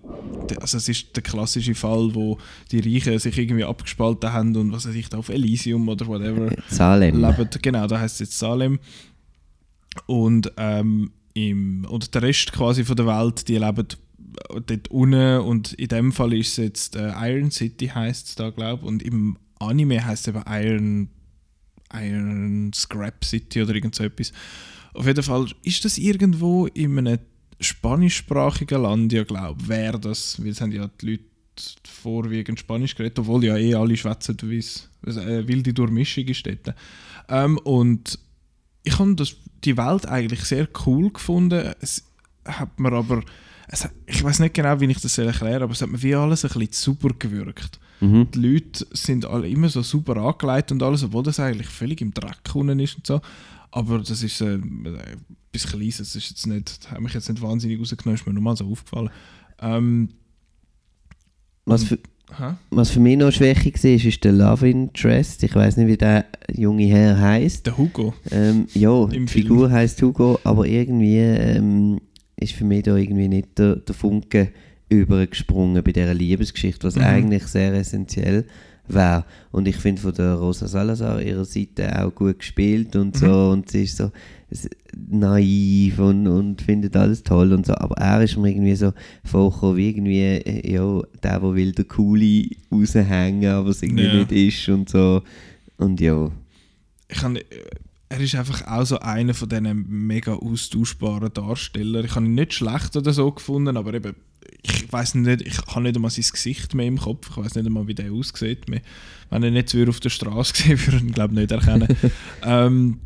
also 0.59 0.77
es 0.77 0.89
ist 0.89 1.15
der 1.15 1.23
klassische 1.23 1.75
Fall, 1.75 2.13
wo 2.13 2.37
die 2.71 2.79
Reichen 2.79 3.17
sich 3.19 3.37
irgendwie 3.37 3.63
abgespalten 3.63 4.33
haben 4.33 4.55
und 4.55 4.71
was 4.71 4.87
weiß 4.87 4.95
ich, 4.95 5.09
da 5.09 5.17
auf 5.17 5.29
Elysium 5.29 5.87
oder 5.87 6.07
whatever 6.07 6.49
Salem. 6.67 7.21
leben. 7.21 7.49
Genau, 7.61 7.87
da 7.87 7.99
heißt 7.99 8.15
es 8.15 8.19
jetzt 8.19 8.39
Salem. 8.39 8.79
Und, 10.05 10.51
ähm, 10.57 11.11
im, 11.33 11.85
und 11.89 12.13
der 12.13 12.23
Rest 12.23 12.51
quasi 12.51 12.83
von 12.83 12.95
der 12.95 13.07
Welt, 13.07 13.47
die 13.47 13.57
leben 13.57 13.87
dort 14.65 14.87
unten 14.89 15.39
und 15.39 15.73
in 15.73 15.87
dem 15.87 16.11
Fall 16.11 16.33
ist 16.33 16.49
es 16.49 16.57
jetzt 16.57 16.95
äh, 16.95 17.11
Iron 17.29 17.51
City 17.51 17.87
heißt 17.87 18.29
es 18.29 18.35
da, 18.35 18.49
glaube 18.49 18.81
ich. 18.81 18.87
Und 18.87 19.03
im 19.03 19.37
Anime 19.61 20.03
heißt 20.05 20.27
eben 20.27 20.43
Iron, 20.47 21.09
Iron 21.93 22.71
Scrap 22.73 23.23
City 23.23 23.61
oder 23.61 23.75
irgend 23.75 23.95
so 23.95 24.03
etwas. 24.03 24.31
Auf 24.93 25.05
jeden 25.05 25.23
Fall 25.23 25.47
ist 25.63 25.85
das 25.85 25.97
irgendwo 25.97 26.67
in 26.67 26.97
einem 26.97 27.19
spanischsprachigen 27.59 28.81
Land, 28.81 29.13
ja 29.13 29.23
glaube 29.23 29.67
wäre 29.67 29.99
das, 29.99 30.41
weil 30.41 30.49
es 30.49 30.61
haben 30.61 30.71
ja 30.71 30.89
die 30.99 31.11
Leute 31.11 31.23
vorwiegend 31.87 32.59
Spanisch 32.59 32.95
geredet, 32.95 33.19
obwohl 33.19 33.43
ja 33.43 33.57
eh 33.57 33.75
alle 33.75 33.95
schwätzen, 33.95 34.37
wie 34.43 34.57
es 34.57 34.89
äh, 35.05 35.47
wilde 35.47 35.73
Durchmischung 35.73 36.25
ist 36.25 36.45
dort. 36.45 36.75
Ähm, 37.29 37.57
und 37.59 38.17
ich 38.83 38.97
habe 38.97 39.15
die 39.63 39.77
Welt 39.77 40.07
eigentlich 40.07 40.43
sehr 40.43 40.67
cool 40.85 41.11
gefunden. 41.11 41.73
Es 41.81 42.03
hat 42.45 42.79
mir 42.79 42.91
aber, 42.91 43.23
es 43.71 43.87
ich 44.05 44.23
weiß 44.23 44.39
nicht 44.39 44.53
genau, 44.53 44.79
wie 44.79 44.85
ich 44.85 44.99
das 44.99 45.17
erklären 45.17 45.53
soll, 45.53 45.63
aber 45.63 45.71
es 45.71 45.81
hat 45.81 45.89
mir 45.89 46.01
wie 46.03 46.13
alles 46.13 46.43
ein 46.43 46.49
bisschen 46.49 46.73
super 46.73 47.09
gewirkt. 47.17 47.79
Mhm. 48.01 48.27
Die 48.31 48.39
Leute 48.39 48.85
sind 48.91 49.25
alle 49.25 49.47
immer 49.47 49.69
so 49.69 49.81
super 49.81 50.17
angelegt 50.17 50.71
und 50.71 50.83
alles, 50.83 51.03
obwohl 51.03 51.23
das 51.23 51.39
eigentlich 51.39 51.67
völlig 51.67 52.01
im 52.01 52.13
Dreck 52.13 52.37
unten 52.53 52.79
ist 52.79 52.95
und 52.97 53.07
so. 53.07 53.21
Aber 53.71 53.99
das 53.99 54.21
ist 54.21 54.41
äh, 54.41 54.59
etwas 55.53 55.71
Kleines, 55.71 55.97
das 55.97 56.15
ist 56.15 56.29
jetzt 56.29 56.47
nicht, 56.47 56.91
hat 56.91 56.99
mich 56.99 57.13
jetzt 57.13 57.29
nicht 57.29 57.41
wahnsinnig 57.41 57.79
rausgenommen, 57.79 58.15
ist 58.15 58.27
mir 58.27 58.33
nur 58.33 58.43
mal 58.43 58.57
so 58.57 58.65
aufgefallen. 58.65 59.09
Ähm, 59.61 60.09
Was 61.65 61.85
für, 61.85 61.95
hä? 62.37 62.55
Was 62.71 62.89
für 62.89 62.99
mich 62.99 63.17
noch 63.17 63.31
Schwäche 63.31 63.71
war, 63.71 63.91
ist, 63.91 64.05
ist 64.05 64.23
der 64.25 64.33
Love 64.33 64.69
Interest. 64.69 65.43
Ich 65.43 65.55
weiß 65.55 65.77
nicht, 65.77 65.87
wie 65.87 65.97
der 65.97 66.25
junge 66.53 66.87
Herr 66.87 67.17
heißt. 67.17 67.65
Der 67.65 67.77
Hugo. 67.77 68.13
Ähm, 68.31 68.67
ja, 68.73 69.03
Im 69.05 69.27
die 69.27 69.31
Figur 69.31 69.67
Film. 69.67 69.71
heißt 69.71 70.01
Hugo, 70.01 70.39
aber 70.43 70.65
irgendwie 70.67 71.17
ähm, 71.19 72.01
ist 72.41 72.53
für 72.53 72.65
mich 72.65 72.83
da 72.83 72.95
irgendwie 72.95 73.27
nicht 73.29 73.57
der, 73.57 73.77
der 73.77 73.95
Funke 73.95 74.51
übergesprungen 74.89 75.81
bei 75.83 75.91
dieser 75.93 76.13
Liebesgeschichte, 76.13 76.85
was 76.85 76.95
Mhm. 76.97 77.03
eigentlich 77.03 77.43
sehr 77.47 77.73
essentiell 77.73 78.45
wäre. 78.87 79.23
Und 79.51 79.67
ich 79.67 79.77
finde 79.77 80.01
von 80.01 80.13
der 80.13 80.33
Rosa 80.33 80.67
Salazar 80.67 81.21
ihrer 81.21 81.45
Seite 81.45 82.03
auch 82.03 82.13
gut 82.13 82.39
gespielt 82.39 82.95
und 82.97 83.15
so. 83.15 83.25
Mhm. 83.27 83.51
Und 83.51 83.69
sie 83.71 83.83
ist 83.83 83.95
so 83.97 84.11
naiv 85.09 85.99
und, 85.99 86.27
und 86.27 86.61
findet 86.61 86.95
alles 86.95 87.23
toll 87.23 87.53
und 87.53 87.65
so. 87.65 87.73
Aber 87.75 87.95
er 87.97 88.21
ist 88.21 88.37
mir 88.37 88.49
irgendwie 88.49 88.75
so 88.75 88.91
vorgekommen, 89.23 89.77
wie 89.77 89.89
irgendwie, 89.89 90.19
äh, 90.19 90.73
ja, 90.73 91.01
der, 91.23 91.39
der 91.39 91.55
will 91.55 91.71
der 91.71 91.85
Coole 91.85 92.45
raushängen, 92.71 93.49
aber 93.51 93.69
es 93.69 93.81
irgendwie 93.81 94.03
Ja. 94.05 94.13
nicht 94.15 94.31
ist 94.31 94.67
und 94.69 94.89
so. 94.89 95.21
Und 95.77 96.01
ja. 96.01 96.29
ich 97.07 97.17
kann, 97.17 97.39
er 98.11 98.19
ist 98.19 98.35
einfach 98.35 98.67
auch 98.67 98.83
so 98.83 98.99
einer 98.99 99.33
von 99.33 99.47
diesen 99.47 99.85
mega 99.87 100.33
austauschbaren 100.33 101.33
Darstellern. 101.33 102.03
Ich 102.03 102.13
habe 102.15 102.25
ihn 102.25 102.35
nicht 102.35 102.53
schlecht 102.53 102.95
oder 102.97 103.13
so 103.13 103.31
gefunden, 103.31 103.77
aber 103.77 103.93
eben, 103.93 104.15
ich 104.63 104.91
weiß 104.91 105.15
nicht, 105.15 105.41
ich 105.41 105.57
habe 105.67 105.81
nicht 105.83 105.95
einmal 105.95 106.11
sein 106.11 106.25
Gesicht 106.29 106.75
mehr 106.75 106.87
im 106.87 106.97
Kopf. 106.97 107.29
Ich 107.29 107.37
weiß 107.37 107.55
nicht 107.55 107.65
einmal, 107.65 107.87
wie 107.87 107.95
der 107.95 108.11
aussieht. 108.11 108.69
Mehr. 108.69 108.81
Wenn 109.29 109.43
er 109.43 109.51
nicht 109.51 109.73
würde 109.73 109.91
auf 109.91 110.01
der 110.01 110.09
Straße 110.09 110.51
gesehen, 110.57 110.79
würde 110.85 110.97
ich 110.97 111.03
ihn 111.03 111.11
glaube 111.13 111.35
nicht 111.35 111.51
erkennen. 111.51 111.87
ähm, 112.43 112.99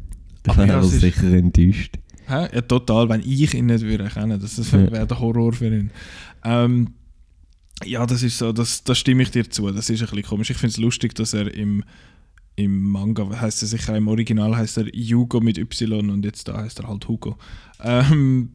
aber 0.47 0.57
wäre 0.57 0.67
ja, 0.69 0.74
er 0.75 0.83
ist- 0.83 1.00
sicher 1.00 1.33
enttäuscht. 1.33 2.00
Hä? 2.27 2.47
Ja, 2.51 2.62
total. 2.62 3.07
Wenn 3.07 3.21
ich 3.21 3.53
ihn 3.53 3.67
nicht 3.67 3.81
würde 3.85 4.05
erkennen, 4.05 4.39
das, 4.39 4.55
das 4.55 4.74
wäre 4.74 5.05
der 5.05 5.19
Horror 5.19 5.53
für 5.53 5.67
ihn. 5.67 5.91
Ähm, 6.43 6.95
ja, 7.83 8.07
das 8.07 8.24
ist 8.24 8.39
so, 8.39 8.51
das, 8.51 8.83
das 8.83 8.97
stimme 8.97 9.21
ich 9.21 9.29
dir 9.29 9.47
zu. 9.47 9.69
Das 9.69 9.88
ist 9.91 10.01
ein 10.01 10.07
bisschen 10.07 10.24
komisch. 10.24 10.50
Ich 10.50 10.57
finde 10.57 10.71
es 10.71 10.77
lustig, 10.77 11.13
dass 11.13 11.35
er 11.35 11.53
im, 11.53 11.83
im 12.55 12.83
Manga 12.89 13.27
heißt 13.39 13.62
er 13.63 13.67
sicher, 13.67 13.95
im 13.97 14.07
Original 14.07 14.55
heißt 14.55 14.77
er 14.77 14.95
Yugo 14.95 15.41
mit 15.41 15.57
Y 15.57 16.09
und 16.09 16.24
jetzt 16.24 16.47
da 16.47 16.57
heißt 16.57 16.79
er 16.79 16.88
halt 16.88 17.07
Hugo. 17.07 17.35
Ähm, 17.83 18.50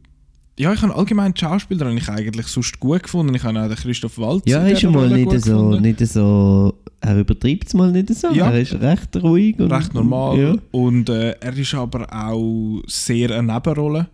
ja, 0.59 0.73
ich 0.73 0.83
habe 0.83 0.95
allgemein 0.95 1.33
die 1.35 1.41
Schauspieler 1.41 1.87
habe 1.87 1.97
ich 1.97 2.09
eigentlich 2.09 2.47
sonst 2.47 2.79
gut 2.81 3.03
gefunden. 3.03 3.35
Ich 3.35 3.43
habe 3.45 3.61
auch 3.63 3.67
den 3.69 3.77
Christoph 3.77 4.19
Waltz 4.19 4.43
Ja, 4.47 4.67
ist 4.67 4.83
er 4.83 4.91
mal 4.91 5.09
nicht 5.09 5.31
so, 5.31 5.53
gefunden. 5.57 5.83
nicht 5.83 6.07
so. 6.07 6.75
Er 7.01 7.19
übertreibt 7.19 7.67
es 7.69 7.75
mal 7.75 7.91
nicht 7.93 8.15
so. 8.15 8.31
Ja. 8.31 8.51
Er 8.51 8.61
ist 8.61 8.75
recht 8.75 9.17
ruhig 9.23 9.59
und. 9.59 9.73
recht 9.73 9.95
normal. 9.95 10.39
Ja. 10.39 10.55
Und 10.71 11.09
äh, 11.09 11.31
er 11.41 11.57
ist 11.57 11.75
aber 11.75 12.07
auch 12.13 12.83
sehr 12.87 13.31
eine 13.31 13.55
Nebenrolle. 13.55 14.09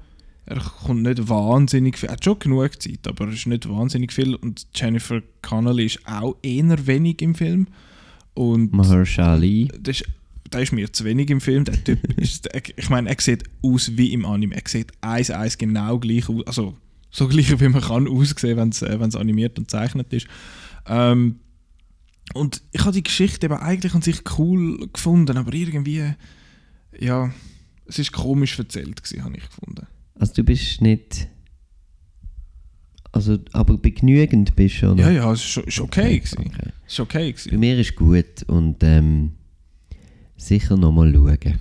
Er 0.49 0.61
kommt 0.61 1.03
nicht 1.03 1.29
wahnsinnig 1.29 1.99
viel. 1.99 2.09
Er 2.09 2.13
hat 2.13 2.25
schon 2.25 2.39
genug 2.39 2.81
Zeit, 2.81 3.09
aber 3.09 3.25
er 3.27 3.33
ist 3.33 3.49
nicht 3.49 3.69
wahnsinnig 3.69 4.13
viel. 4.13 4.37
Und 4.37 4.69
Jennifer 4.73 5.21
Connelly 5.43 5.87
ist 5.87 5.99
auch 6.07 6.37
eher 6.43 6.87
wenig 6.87 7.23
im 7.23 7.35
Film. 7.35 7.67
Und 8.37 8.73
Mahershala 8.75 9.33
Ali. 9.33 9.69
das 9.81 10.03
ist, 10.03 10.09
der 10.53 10.61
ist 10.61 10.73
mir 10.73 10.93
zu 10.93 11.05
wenig 11.05 11.31
im 11.31 11.41
Film. 11.41 11.65
Der 11.65 11.83
Typ 11.83 12.05
ist, 12.21 12.49
ich 12.77 12.91
meine, 12.91 13.09
er 13.09 13.17
sieht 13.19 13.45
aus 13.63 13.97
wie 13.97 14.13
im 14.13 14.27
Anime. 14.27 14.55
Er 14.55 14.63
sieht 14.67 14.93
eins 15.01 15.31
eins 15.31 15.57
genau 15.57 15.99
gleich 15.99 16.29
aus. 16.29 16.47
Also 16.47 16.77
so 17.11 17.29
gleich 17.29 17.59
wie 17.59 17.69
man 17.69 17.81
kann 17.81 18.07
aussehen, 18.07 18.59
wenn 18.59 18.69
es 18.69 18.83
äh, 18.83 19.01
wenn's 19.01 19.17
animiert 19.17 19.59
und 19.59 19.69
gezeichnet 19.69 20.13
ist. 20.13 20.27
Ähm, 20.87 21.41
und 22.35 22.63
ich 22.73 22.83
habe 22.83 22.93
die 22.93 23.03
Geschichte 23.03 23.47
eben 23.47 23.57
eigentlich 23.57 23.95
an 23.95 24.03
sich 24.03 24.23
cool 24.39 24.87
gefunden, 24.93 25.39
aber 25.39 25.55
irgendwie, 25.55 26.13
ja, 26.99 27.33
es 27.87 27.99
ist 27.99 28.13
komisch 28.13 28.59
erzählt 28.59 29.03
gewesen, 29.03 29.25
habe 29.25 29.37
ich 29.37 29.49
gefunden. 29.49 29.87
Also 30.15 30.35
du 30.35 30.45
bist 30.45 30.83
nicht. 30.83 31.29
Also, 33.17 33.39
aber 33.53 33.79
begnügend 33.79 34.55
bist 34.57 34.77
du 34.77 34.79
schon. 34.79 34.99
Ja, 34.99 35.11
ja, 35.11 35.33
es 35.33 35.57
ist 35.57 35.81
okay 35.81 36.19
gewesen. 36.19 36.39
okay. 36.39 36.71
Es 36.87 36.93
ist 36.93 37.01
okay 37.01 37.35
Bei 37.51 37.57
mir 37.57 37.79
ist 37.79 37.97
gut 37.97 38.45
und 38.47 38.77
ähm, 38.83 39.33
sicher 40.37 40.77
nochmal 40.77 41.13
schauen. 41.13 41.59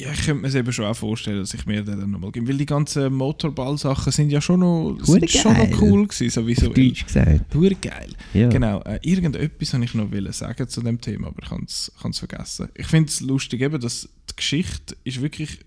Ja, 0.00 0.10
ich 0.12 0.24
könnte 0.24 0.40
mir 0.40 0.48
es 0.48 0.54
eben 0.54 0.72
schon 0.72 0.86
auch 0.86 0.96
vorstellen, 0.96 1.40
dass 1.40 1.52
ich 1.52 1.66
mir 1.66 1.82
den 1.82 2.00
dann 2.00 2.10
nochmal 2.10 2.32
gebe. 2.32 2.48
Weil 2.48 2.56
die 2.56 2.64
ganzen 2.64 3.12
Motorball-Sachen 3.12 4.10
sind 4.10 4.30
ja 4.30 4.40
schon 4.40 4.60
noch, 4.60 4.96
sind 5.02 5.30
schon 5.30 5.52
noch 5.52 5.82
cool 5.82 6.06
gewesen, 6.06 6.30
sowieso. 6.30 6.68
Auf 6.68 6.74
Deutsch 6.74 7.04
gesagt. 7.04 7.54
Hure 7.54 7.74
geil. 7.74 8.08
Ja. 8.32 8.48
Genau, 8.48 8.80
äh, 8.84 8.98
irgendetwas 9.02 9.74
habe 9.74 9.84
ich 9.84 9.92
noch 9.92 10.10
wollen 10.10 10.32
sagen 10.32 10.66
zu 10.66 10.80
dem 10.80 10.98
Thema, 10.98 11.26
aber 11.28 11.42
ich 11.42 11.50
habe 11.50 11.64
es 11.66 11.92
vergessen. 12.18 12.68
Ich 12.74 12.86
finde 12.86 13.10
es 13.10 13.20
lustig, 13.20 13.60
eben, 13.60 13.78
dass 13.78 14.08
die 14.30 14.36
Geschichte 14.36 14.96
ist 15.04 15.20
wirklich 15.20 15.58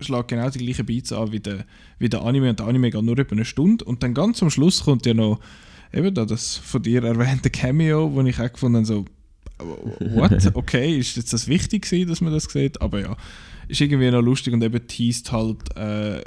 schlägt 0.00 0.28
genau 0.28 0.50
die 0.50 0.58
gleichen 0.58 0.86
Beats 0.86 1.12
an 1.12 1.32
wie 1.32 1.40
der, 1.40 1.64
wie 1.98 2.08
der 2.08 2.22
Anime 2.22 2.50
und 2.50 2.58
der 2.58 2.66
Anime 2.66 2.90
geht 2.90 3.02
nur 3.02 3.18
etwa 3.18 3.34
eine 3.34 3.44
Stunde 3.44 3.84
und 3.84 4.02
dann 4.02 4.14
ganz 4.14 4.42
am 4.42 4.50
Schluss 4.50 4.84
kommt 4.84 5.06
ja 5.06 5.14
noch 5.14 5.40
eben 5.92 6.14
da 6.14 6.24
das 6.24 6.56
von 6.56 6.82
dir 6.82 7.02
erwähnte 7.04 7.48
Cameo, 7.50 8.12
wo 8.12 8.20
ich 8.22 8.38
auch 8.40 8.52
gefunden 8.52 8.76
habe, 8.76 8.86
so 8.86 9.04
what? 10.14 10.50
Okay, 10.54 10.98
ist 10.98 11.16
jetzt 11.16 11.32
das 11.32 11.48
wichtig 11.48 11.82
gewesen, 11.84 12.08
dass 12.08 12.20
man 12.20 12.32
das 12.32 12.44
sieht? 12.44 12.80
Aber 12.82 13.00
ja, 13.00 13.16
ist 13.68 13.80
irgendwie 13.80 14.10
noch 14.10 14.20
lustig 14.22 14.52
und 14.52 14.62
eben 14.62 14.86
teast 14.86 15.32
halt 15.32 15.74
äh, 15.76 16.22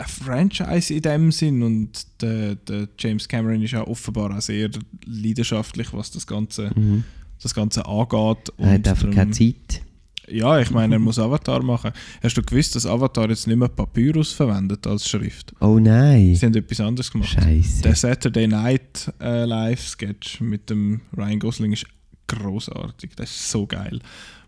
ein 0.00 0.06
Franchise 0.06 0.92
in 0.94 1.02
dem 1.02 1.32
Sinn 1.32 1.62
und 1.62 2.06
der, 2.22 2.54
der 2.56 2.88
James 2.98 3.26
Cameron 3.26 3.62
ist 3.62 3.72
ja 3.72 3.86
offenbar 3.86 4.36
auch 4.36 4.40
sehr 4.40 4.70
leidenschaftlich, 5.06 5.92
was 5.92 6.10
das 6.10 6.26
Ganze, 6.26 6.70
Mhm. 6.76 7.04
das 7.42 7.54
Ganze 7.54 7.86
angeht. 7.86 8.52
Er 8.58 8.72
hat 8.74 8.86
einfach 8.88 9.10
keine 9.10 9.30
Zeit. 9.32 9.82
Ja, 10.30 10.58
ich 10.60 10.70
meine, 10.70 10.96
er 10.96 10.98
muss 10.98 11.18
Avatar 11.18 11.62
machen. 11.62 11.92
Hast 12.22 12.36
du 12.36 12.42
gewusst, 12.42 12.74
dass 12.74 12.86
Avatar 12.86 13.28
jetzt 13.28 13.46
nicht 13.46 13.56
mehr 13.56 13.68
Papyrus 13.68 14.32
verwendet 14.32 14.86
als 14.86 15.08
Schrift? 15.08 15.54
Oh 15.60 15.78
nein. 15.78 16.34
Sie 16.34 16.46
haben 16.46 16.54
etwas 16.54 16.80
anderes 16.80 17.10
gemacht. 17.10 17.30
Scheiße. 17.30 17.82
Der 17.82 17.94
Saturday 17.94 18.46
Night 18.46 19.12
äh, 19.20 19.44
Live-Sketch 19.44 20.40
mit 20.40 20.70
dem 20.70 21.00
Ryan 21.16 21.38
Gosling 21.38 21.72
ist 21.72 21.86
großartig. 22.26 23.10
Das 23.16 23.30
ist 23.30 23.50
so 23.50 23.66
geil. 23.66 24.00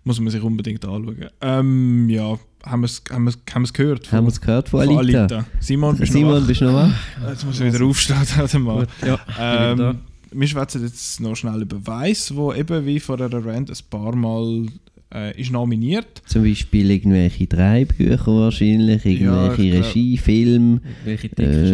Muss 0.04 0.18
man 0.20 0.30
sich 0.30 0.42
unbedingt 0.42 0.84
anschauen. 0.84 1.26
Ähm, 1.40 2.08
ja, 2.08 2.38
haben 2.64 2.80
wir 2.82 2.86
es 2.86 3.02
haben 3.10 3.24
wir's, 3.24 3.38
haben 3.52 3.62
wir's 3.62 3.72
gehört? 3.72 4.10
Haben 4.12 4.24
wir 4.24 4.28
es 4.30 4.40
gehört 4.40 4.68
von 4.68 4.84
von 4.84 4.98
Alita? 4.98 5.44
Simon, 5.60 5.96
bist 5.96 6.12
du 6.14 6.18
Simon, 6.18 6.46
bist 6.46 6.60
du 6.60 6.66
noch 6.66 6.74
wach? 6.74 6.94
Jetzt 7.28 7.44
muss 7.44 7.60
ich 7.60 7.72
wieder 7.72 7.84
aufstehen. 7.84 8.16
warte 8.36 8.58
mal. 8.58 8.86
Ja, 9.06 9.18
Ähm, 9.38 9.98
wir 10.32 10.46
schwätzen 10.46 10.82
jetzt 10.84 11.20
noch 11.20 11.34
schnell 11.34 11.62
über 11.62 11.84
Weiss, 11.86 12.34
wo 12.34 12.52
eben 12.52 12.86
wie 12.86 13.00
vorher 13.00 13.32
erwähnt 13.32 13.68
ein 13.68 13.76
paar 13.90 14.14
Mal 14.14 14.66
äh, 15.12 15.40
ist 15.40 15.50
nominiert. 15.50 16.22
Zum 16.26 16.44
Beispiel 16.44 16.90
irgendwelche 16.90 17.46
Drehbücher 17.46 18.26
wahrscheinlich, 18.26 19.04
Ja, 19.04 19.10
irgendwelche 19.10 19.62
ich 19.62 19.70
glaub- 19.72 19.84
Regie, 19.86 20.16
Film, 20.18 20.80
ähm, 21.06 21.18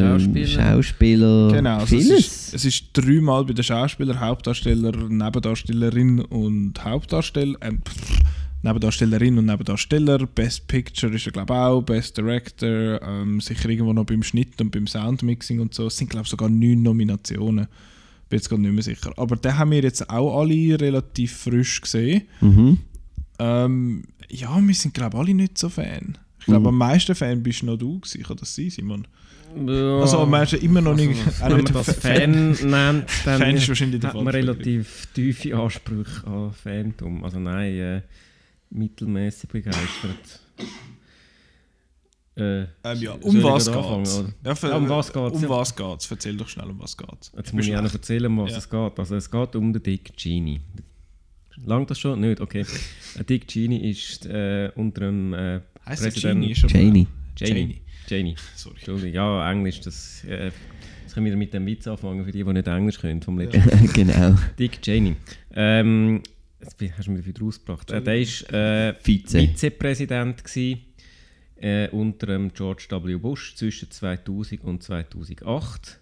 Schauspieler? 0.00 0.46
Schauspieler, 0.46 1.48
Genau, 1.52 1.78
also 1.78 1.96
es, 1.96 2.02
vieles. 2.04 2.18
ist, 2.18 2.54
es 2.54 2.64
ist 2.64 2.84
dreimal 2.94 3.44
bei 3.44 3.52
den 3.52 3.62
Schauspielern, 3.64 4.20
Hauptdarsteller, 4.20 4.92
Nebendarstellerin 5.08 6.20
und 6.20 6.82
Hauptdarsteller. 6.84 7.56
Ähm, 7.60 7.80
pff, 7.86 8.20
Nebendarstellerin 8.62 9.38
und 9.38 9.46
Nebendarsteller. 9.46 10.26
Best 10.26 10.66
Picture 10.66 11.14
ist 11.14 11.26
er, 11.26 11.32
glaube 11.32 11.52
ich, 11.52 11.58
auch. 11.58 11.82
Best 11.82 12.16
Director. 12.16 13.00
Ähm, 13.02 13.40
sicher 13.40 13.68
irgendwo 13.68 13.92
noch 13.92 14.06
beim 14.06 14.22
Schnitt 14.22 14.60
und 14.60 14.70
beim 14.72 14.86
Soundmixing 14.86 15.60
und 15.60 15.72
so. 15.74 15.86
Es 15.86 15.96
sind, 15.98 16.10
glaube 16.10 16.24
ich, 16.24 16.30
sogar 16.30 16.48
neun 16.48 16.82
Nominationen. 16.82 17.66
Bin 18.28 18.38
jetzt 18.38 18.48
gerade 18.48 18.62
nicht 18.62 18.72
mehr 18.72 18.82
sicher. 18.82 19.12
Aber 19.18 19.36
den 19.36 19.56
haben 19.56 19.70
wir 19.70 19.82
jetzt 19.82 20.10
auch 20.10 20.40
alle 20.40 20.80
relativ 20.80 21.32
frisch 21.36 21.80
gesehen. 21.80 22.22
Mhm. 22.40 22.78
Ähm, 23.38 24.04
ja, 24.28 24.58
wir 24.60 24.74
sind, 24.74 24.94
glaube 24.94 25.16
ich, 25.16 25.20
alle 25.22 25.34
nicht 25.34 25.58
so 25.58 25.68
Fan. 25.68 26.18
Ich 26.40 26.46
glaube, 26.46 26.60
Mhm. 26.60 26.66
am 26.68 26.78
meisten 26.78 27.14
Fan 27.14 27.42
bist 27.42 27.62
noch 27.62 27.76
du 27.76 27.98
gewesen. 28.00 28.22
Kann 28.22 28.36
das 28.36 28.54
sein, 28.54 28.70
Simon? 28.70 29.06
Ja. 29.66 29.98
Also, 30.00 30.24
man 30.26 30.42
ist 30.42 30.52
ja 30.52 30.58
immer 30.58 30.80
noch 30.80 30.94
nicht... 30.94 31.20
auch 31.42 31.48
Wenn 31.50 31.62
man 31.62 31.72
das 31.72 31.96
Fan- 31.98 32.30
nennt, 32.30 32.62
dann 32.72 33.04
Fan 33.40 33.56
ist 33.56 33.68
wahrscheinlich 33.68 34.00
der 34.00 34.10
hat 34.12 34.16
man 34.16 34.28
relativ 34.28 35.06
tiefe 35.14 35.56
Ansprüche 35.56 36.26
an 36.26 36.52
Phantom. 36.52 37.24
Also 37.24 37.38
nein, 37.38 37.74
äh, 37.74 38.02
mittelmäßig 38.70 39.48
begeistert. 39.48 40.40
Äh, 42.36 42.62
Ähm, 42.62 42.68
ja, 43.00 43.12
um 43.12 43.42
was 43.42 43.66
anfangen, 43.68 44.04
geht's? 44.04 44.24
Ja, 44.44 44.54
für, 44.54 44.68
Ja, 44.68 44.76
um 44.76 44.88
was 44.90 45.10
geht's, 45.12 45.36
Um 45.36 45.42
ja. 45.42 45.48
was 45.48 45.74
geht's? 45.74 46.10
Erzähl 46.10 46.36
doch 46.36 46.48
schnell, 46.48 46.68
um 46.68 46.78
was 46.78 46.94
geht's. 46.96 47.32
Jetzt 47.34 47.54
muss 47.54 47.66
ich 47.66 47.74
auch 47.76 47.82
noch 47.82 47.92
erzählen, 47.94 48.26
um 48.26 48.38
was 48.44 48.50
Ja. 48.52 48.58
es 48.58 48.68
geht. 48.68 48.98
Also 48.98 49.16
es 49.16 49.30
geht 49.30 49.56
um 49.56 49.72
den 49.72 49.82
Dick 49.82 50.14
Genie. 50.16 50.60
Langt 51.64 51.90
das 51.90 51.98
schon? 51.98 52.20
Nicht? 52.20 52.40
Okay. 52.40 52.64
Ein 53.18 53.26
Dick 53.26 53.48
Genie 53.48 53.90
ist 53.90 54.26
äh, 54.26 54.70
unter 54.74 55.02
einem 55.02 55.34
äh, 55.34 55.60
Heißt 55.86 56.04
der 56.04 56.10
Präsident-? 56.10 56.50
Ist 56.50 56.70
Janie. 56.70 57.06
Janie. 57.36 57.80
Janie. 58.08 58.36
Sorry. 58.54 58.76
Entschuldigung, 58.76 59.14
ja, 59.14 59.50
Englisch, 59.50 59.80
das... 59.80 60.24
Äh, 60.24 60.50
jetzt 61.02 61.14
können 61.14 61.26
wir 61.26 61.36
mit 61.36 61.54
dem 61.54 61.66
Witz 61.66 61.86
anfangen, 61.86 62.24
für 62.24 62.32
die, 62.32 62.44
die 62.44 62.52
nicht 62.52 62.66
Englisch 62.66 62.98
können, 62.98 63.22
vom 63.22 63.38
letzten 63.38 63.92
genau. 63.92 64.36
Dick 64.58 64.80
Cheney. 64.82 65.16
Ähm, 65.54 66.22
jetzt 66.60 66.76
hast 66.98 67.06
du 67.06 67.12
mich 67.12 67.26
wieder 67.26 67.40
rausgebracht. 67.40 67.90
Äh, 67.90 68.02
der 68.02 68.14
war 68.14 68.88
äh, 68.88 68.94
Vize. 69.02 69.38
Vizepräsident 69.38 70.44
gewesen, 70.44 70.80
äh, 71.56 71.88
unter 71.88 72.26
dem 72.26 72.52
George 72.52 72.86
W. 72.90 73.16
Bush 73.16 73.54
zwischen 73.54 73.90
2000 73.90 74.62
und 74.64 74.82
2008. 74.82 76.00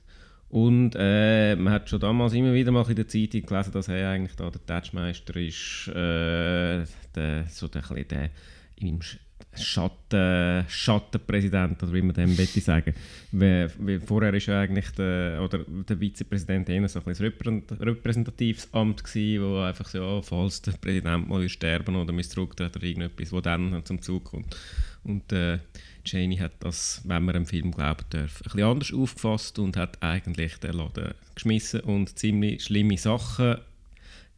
Und 0.55 0.95
äh, 0.97 1.57
man 1.57 1.73
hat 1.73 1.91
schon 1.91 1.99
damals 1.99 2.33
immer 2.33 2.55
wieder 2.55 2.71
mal 2.71 2.89
in 2.89 2.95
der 2.95 3.09
Zeitung 3.09 3.43
gelesen, 3.43 3.73
dass 3.73 3.89
er 3.89 4.09
eigentlich 4.09 4.37
da 4.37 4.49
der 4.49 4.65
Tatschmeister 4.65 5.35
ist, 5.35 5.89
äh, 5.89 6.85
der, 7.13 7.47
so 7.49 7.67
der, 7.67 7.83
der 7.83 8.31
im 8.77 9.01
Sch- 9.01 9.19
Schatten, 9.57 10.65
Schattenpräsident, 10.69 11.83
oder 11.83 11.93
wie 11.93 12.03
man 12.03 12.15
dem 12.15 12.37
möchte 12.37 12.61
sagen. 12.61 12.95
Weil, 13.33 13.69
weil 13.79 13.99
vorher 13.99 14.33
ist 14.33 14.47
ja 14.47 14.61
eigentlich 14.61 14.91
der, 14.91 15.41
oder 15.43 15.65
der 15.67 15.99
Vizepräsident 15.99 16.69
eher 16.69 16.89
so 16.89 17.01
ein 17.05 17.33
repräsentatives 17.81 18.73
Amt 18.73 19.03
gewesen, 19.03 19.43
wo 19.43 19.59
einfach 19.59 19.89
so, 19.89 20.23
falls 20.23 20.63
der 20.63 20.73
Präsident 20.73 21.29
mal 21.29 21.49
sterben 21.49 21.97
oder 21.97 22.17
zurücktreten 22.23 22.77
oder 22.77 22.87
irgendetwas, 22.87 23.33
wo 23.33 23.41
dann 23.41 23.85
zum 23.85 24.01
Zug 24.01 24.23
kommt. 24.23 24.57
Und 25.03 25.33
äh, 25.33 25.59
Janie 26.05 26.39
hat 26.39 26.53
das, 26.61 27.01
wenn 27.05 27.25
man 27.25 27.35
dem 27.35 27.47
Film 27.47 27.73
glauben 27.73 28.05
darf, 28.11 28.41
ein 28.41 28.45
bisschen 28.45 28.63
anders 28.63 28.93
aufgefasst 28.93 29.59
und 29.59 29.77
hat 29.77 30.03
eigentlich 30.03 30.57
den 30.59 30.75
Laden 30.75 31.15
geschmissen 31.35 31.81
und 31.81 32.19
ziemlich 32.19 32.65
schlimme 32.65 32.99
Sachen 32.99 33.57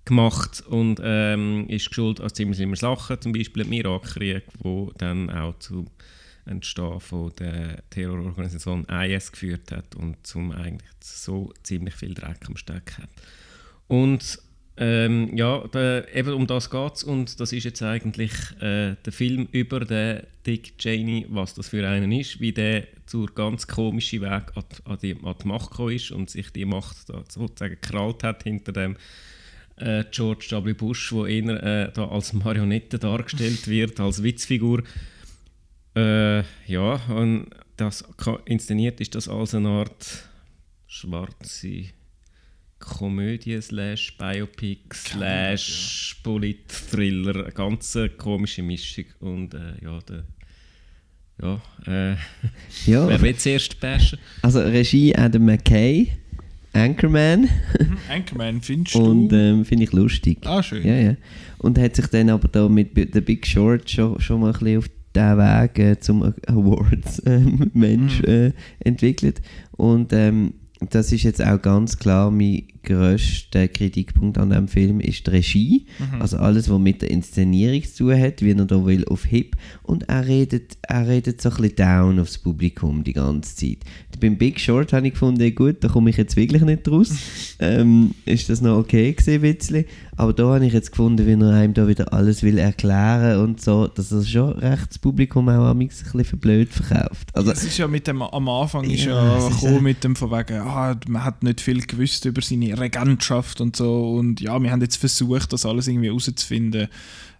gemacht 0.04 0.62
und 0.68 1.00
ähm, 1.02 1.68
ist 1.68 1.88
geschuld 1.88 2.20
an 2.20 2.32
ziemlich 2.32 2.56
schlimme 2.56 2.76
Sachen, 2.76 3.20
zum 3.20 3.32
Beispiel 3.32 3.62
im 3.62 3.72
Irakkrieg, 3.72 4.44
wo 4.60 4.92
dann 4.96 5.30
auch 5.30 5.58
zum 5.58 5.88
Entstehen 6.46 7.00
von 7.00 7.32
der 7.38 7.82
Terrororganisation 7.90 8.84
IS 8.84 9.32
geführt 9.32 9.72
hat 9.72 9.96
und 9.96 10.24
zum 10.24 10.52
eigentlich 10.52 10.90
so 11.02 11.52
ziemlich 11.64 11.94
viel 11.94 12.14
Dreck 12.14 12.46
am 12.46 12.56
Steck 12.56 12.98
hat. 12.98 13.08
Und 13.88 14.38
ähm, 14.78 15.36
ja, 15.36 15.66
der, 15.68 16.14
eben 16.14 16.34
um 16.34 16.46
das 16.46 16.68
geht 16.70 16.94
es 16.96 17.02
und 17.04 17.40
das 17.40 17.52
ist 17.52 17.64
jetzt 17.64 17.82
eigentlich 17.82 18.32
äh, 18.60 18.94
der 19.04 19.12
Film 19.12 19.48
über 19.52 19.80
den 19.80 20.22
Dick 20.46 20.76
Cheney, 20.78 21.26
was 21.30 21.54
das 21.54 21.68
für 21.68 21.86
einen 21.88 22.12
ist, 22.12 22.40
wie 22.40 22.52
der 22.52 22.86
zur 23.06 23.34
ganz 23.34 23.66
komischen 23.66 24.20
Weg 24.20 24.52
an, 24.54 24.64
die- 24.72 24.86
an, 24.90 24.98
die, 25.02 25.16
an 25.24 25.34
die 25.42 25.48
Macht 25.48 25.70
gekommen 25.70 25.94
ist 25.96 26.10
und 26.10 26.28
sich 26.30 26.50
die 26.50 26.64
Macht 26.66 27.08
da 27.08 27.24
sozusagen 27.28 27.78
gekrallt 27.80 28.22
hat 28.22 28.42
hinter 28.42 28.72
dem 28.72 28.96
äh, 29.76 30.04
George 30.10 30.48
W. 30.64 30.72
Bush, 30.74 31.12
wo 31.12 31.24
eher 31.26 31.62
äh, 31.62 31.92
da 31.92 32.08
als 32.08 32.32
Marionette 32.32 32.98
dargestellt 32.98 33.66
wird, 33.68 33.98
als 34.00 34.22
Witzfigur. 34.22 34.82
Äh, 35.94 36.40
ja, 36.66 37.00
und 37.08 37.46
das 37.76 38.04
inszeniert 38.44 39.00
ist 39.00 39.14
das 39.14 39.28
als 39.28 39.54
eine 39.54 39.68
Art 39.68 40.28
schwarze 40.86 41.84
Komödie 42.78 43.60
slash 43.62 44.16
Biopic 44.18 44.78
slash 44.94 46.16
Polit-Thriller. 46.22 47.44
Eine 47.44 47.52
ganz 47.52 47.96
komische 48.18 48.62
Mischung. 48.62 49.04
Und 49.20 49.54
äh, 49.54 49.82
ja, 49.82 49.98
der, 50.08 50.24
ja, 51.42 51.60
äh, 51.86 52.16
Ja, 52.90 53.08
wer 53.08 53.20
will 53.20 53.36
zuerst 53.36 53.78
bashen? 53.80 54.18
also 54.42 54.60
Regie 54.60 55.14
Adam 55.16 55.44
McKay, 55.44 56.12
Anchorman 56.72 57.48
Anchorman, 58.10 58.60
findest 58.60 58.96
und 58.96 59.28
du? 59.30 59.36
ähm, 59.36 59.64
finde 59.64 59.84
ich 59.84 59.92
lustig. 59.92 60.38
ah, 60.44 60.62
schön. 60.62 60.86
Ja, 60.86 60.94
ja. 60.94 61.16
Und 61.58 61.78
hat 61.78 61.96
sich 61.96 62.06
dann 62.08 62.28
aber 62.30 62.48
da 62.48 62.68
mit 62.68 62.90
The 63.14 63.20
Big 63.20 63.46
Short 63.46 63.88
schon, 63.90 64.20
schon 64.20 64.40
mal 64.40 64.52
ein 64.52 64.58
bisschen 64.58 64.78
auf 64.78 64.88
diesen 65.14 65.38
Weg 65.38 65.78
äh, 65.78 65.98
zum 65.98 66.22
Awards-Mensch 66.46 68.20
Mhm. 68.22 68.28
äh, 68.28 68.52
entwickelt. 68.80 69.40
Und 69.72 70.12
ähm, 70.12 70.52
das 70.80 71.12
ist 71.12 71.22
jetzt 71.22 71.42
auch 71.42 71.60
ganz 71.60 71.98
klar 71.98 72.30
mein 72.30 72.68
grösster 72.86 73.68
Kritikpunkt 73.68 74.38
an 74.38 74.48
diesem 74.50 74.68
Film, 74.68 75.00
ist 75.00 75.26
die 75.26 75.30
Regie. 75.30 75.86
Mhm. 75.98 76.22
Also 76.22 76.38
alles, 76.38 76.70
was 76.70 76.78
mit 76.78 77.02
der 77.02 77.10
Inszenierung 77.10 77.82
zu 77.84 78.04
tun 78.04 78.18
hat, 78.20 78.40
wie 78.40 78.52
er 78.52 78.64
da 78.64 78.86
will, 78.86 79.04
auf 79.06 79.24
Hip. 79.24 79.56
Und 79.82 80.08
er 80.08 80.26
redet, 80.26 80.78
er 80.82 81.06
redet 81.06 81.42
so 81.42 81.50
ein 81.50 81.56
bisschen 81.56 81.76
down 81.76 82.18
aufs 82.18 82.38
Publikum 82.38 83.04
die 83.04 83.12
ganze 83.12 83.54
Zeit. 83.56 83.78
Beim 84.18 84.38
Big 84.38 84.58
Short 84.58 84.92
habe 84.94 85.06
ich 85.06 85.12
gefunden, 85.12 85.54
gut, 85.54 85.84
da 85.84 85.88
komme 85.88 86.08
ich 86.10 86.16
jetzt 86.16 86.36
wirklich 86.36 86.62
nicht 86.62 86.88
raus. 86.88 87.10
ähm, 87.58 88.14
ist 88.24 88.48
das 88.48 88.62
noch 88.62 88.78
okay 88.78 89.12
gewesen, 89.12 89.42
bisschen. 89.42 89.84
Aber 90.16 90.32
da 90.32 90.54
habe 90.54 90.64
ich 90.64 90.72
jetzt 90.72 90.92
gefunden, 90.92 91.26
wie 91.26 91.32
er 91.44 91.52
einem 91.52 91.74
da 91.74 91.86
wieder 91.86 92.12
alles 92.12 92.42
will 92.42 92.56
erklären 92.56 93.40
und 93.40 93.60
so, 93.60 93.86
dass 93.86 94.10
er 94.12 94.24
schon 94.24 94.52
recht 94.52 94.88
das 94.88 94.98
Publikum 94.98 95.48
auch 95.50 95.70
ein 95.70 95.78
bisschen 95.78 96.24
verblöd 96.24 96.70
verkauft. 96.72 97.28
Also, 97.34 97.50
es 97.50 97.64
ist 97.64 97.76
ja 97.76 97.86
mit 97.86 98.06
dem, 98.06 98.22
am 98.22 98.48
Anfang 98.48 98.84
ist 98.84 99.04
Ja, 99.04 99.38
ja, 99.38 99.48
ist 99.48 99.62
ja- 99.62 99.78
mit 99.80 100.02
dem 100.04 100.16
von 100.16 100.30
wegen, 100.30 100.60
ah, 100.60 100.98
man 101.08 101.24
hat 101.24 101.42
nicht 101.42 101.60
viel 101.60 101.82
gewusst 101.82 102.24
über 102.24 102.40
seine 102.40 102.75
Regentschaft 102.78 103.60
und 103.60 103.76
so 103.76 104.12
und 104.12 104.40
ja, 104.40 104.58
wir 104.60 104.70
haben 104.70 104.80
jetzt 104.80 104.96
versucht, 104.96 105.52
das 105.52 105.66
alles 105.66 105.88
irgendwie 105.88 106.08
herauszufinden, 106.08 106.88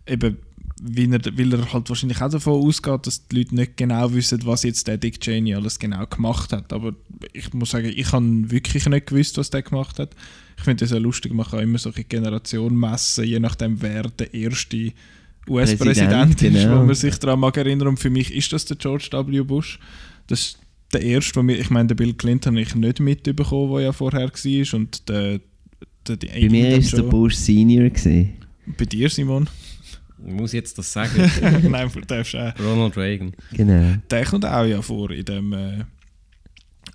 eben 0.07 0.37
weil 0.79 1.15
er, 1.15 1.39
weil 1.39 1.55
er 1.55 1.73
halt 1.73 1.89
wahrscheinlich 1.89 2.21
auch 2.21 2.31
davon 2.31 2.63
ausgeht, 2.63 3.07
dass 3.07 3.27
die 3.29 3.39
Leute 3.39 3.55
nicht 3.55 3.79
genau 3.79 4.13
wissen, 4.13 4.45
was 4.45 4.63
jetzt 4.63 4.87
der 4.87 4.99
Dick 4.99 5.21
Cheney 5.21 5.55
alles 5.55 5.79
genau 5.79 6.07
gemacht 6.07 6.53
hat, 6.53 6.73
aber 6.73 6.95
ich 7.33 7.53
muss 7.55 7.71
sagen, 7.71 7.91
ich 7.95 8.13
habe 8.13 8.51
wirklich 8.51 8.87
nicht 8.87 9.07
gewusst, 9.07 9.39
was 9.39 9.49
der 9.49 9.63
gemacht 9.63 9.99
hat. 9.99 10.11
Ich 10.59 10.65
finde 10.65 10.85
das 10.85 10.91
ja 10.91 10.99
lustig, 10.99 11.33
man 11.33 11.47
kann 11.47 11.61
immer 11.61 11.79
solche 11.79 12.05
Generationen 12.05 12.79
messen, 12.79 13.25
je 13.25 13.41
nachdem 13.41 13.81
wer 13.81 14.03
der 14.03 14.35
erste 14.35 14.93
US-Präsident 15.49 16.37
Präsident, 16.39 16.43
ist, 16.43 16.63
genau. 16.65 16.81
wo 16.81 16.85
man 16.85 16.95
sich 16.95 17.17
daran 17.19 17.41
mag 17.41 17.57
erinnern. 17.57 17.89
Und 17.89 18.01
für 18.01 18.11
mich 18.11 18.35
ist 18.35 18.53
das 18.53 18.65
der 18.65 18.77
George 18.77 19.09
W. 19.13 19.43
Bush. 19.43 19.79
Das 20.27 20.59
der 20.93 21.03
erste, 21.03 21.37
wo 21.37 21.43
mir, 21.43 21.59
ich 21.59 21.71
meine, 21.71 21.89
den 21.89 21.97
Bill 21.97 22.15
Clinton 22.15 22.55
habe 22.55 22.63
ich 22.63 22.75
nicht 22.75 23.01
mitbekommen, 23.01 23.73
der 23.73 23.83
ja 23.83 23.93
vorher 23.93 24.29
war. 24.29 24.75
Und 24.79 25.09
der, 25.09 25.41
der, 26.07 26.17
die 26.17 26.27
bei 26.27 26.49
mir 26.49 26.73
war 26.73 26.99
der 26.99 27.03
Bush 27.03 27.35
Senior. 27.35 27.91
Gewesen. 27.91 28.35
Bei 28.79 28.85
dir, 28.85 29.09
Simon? 29.09 29.49
Ich 30.27 30.33
muss 30.33 30.53
jetzt 30.53 30.77
das 30.79 30.93
sagen. 30.93 31.31
Nein, 31.71 31.91
du 31.93 32.01
darfst 32.01 32.35
auch. 32.35 32.53
Ronald 32.59 32.97
Reagan. 32.97 33.33
Genau. 33.53 33.97
Der 34.11 34.25
kommt 34.25 34.45
auch 34.45 34.65
ja 34.65 34.81
vor 34.83 35.11
in 35.11 35.25
dem. 35.25 35.53
Äh, 35.53 35.85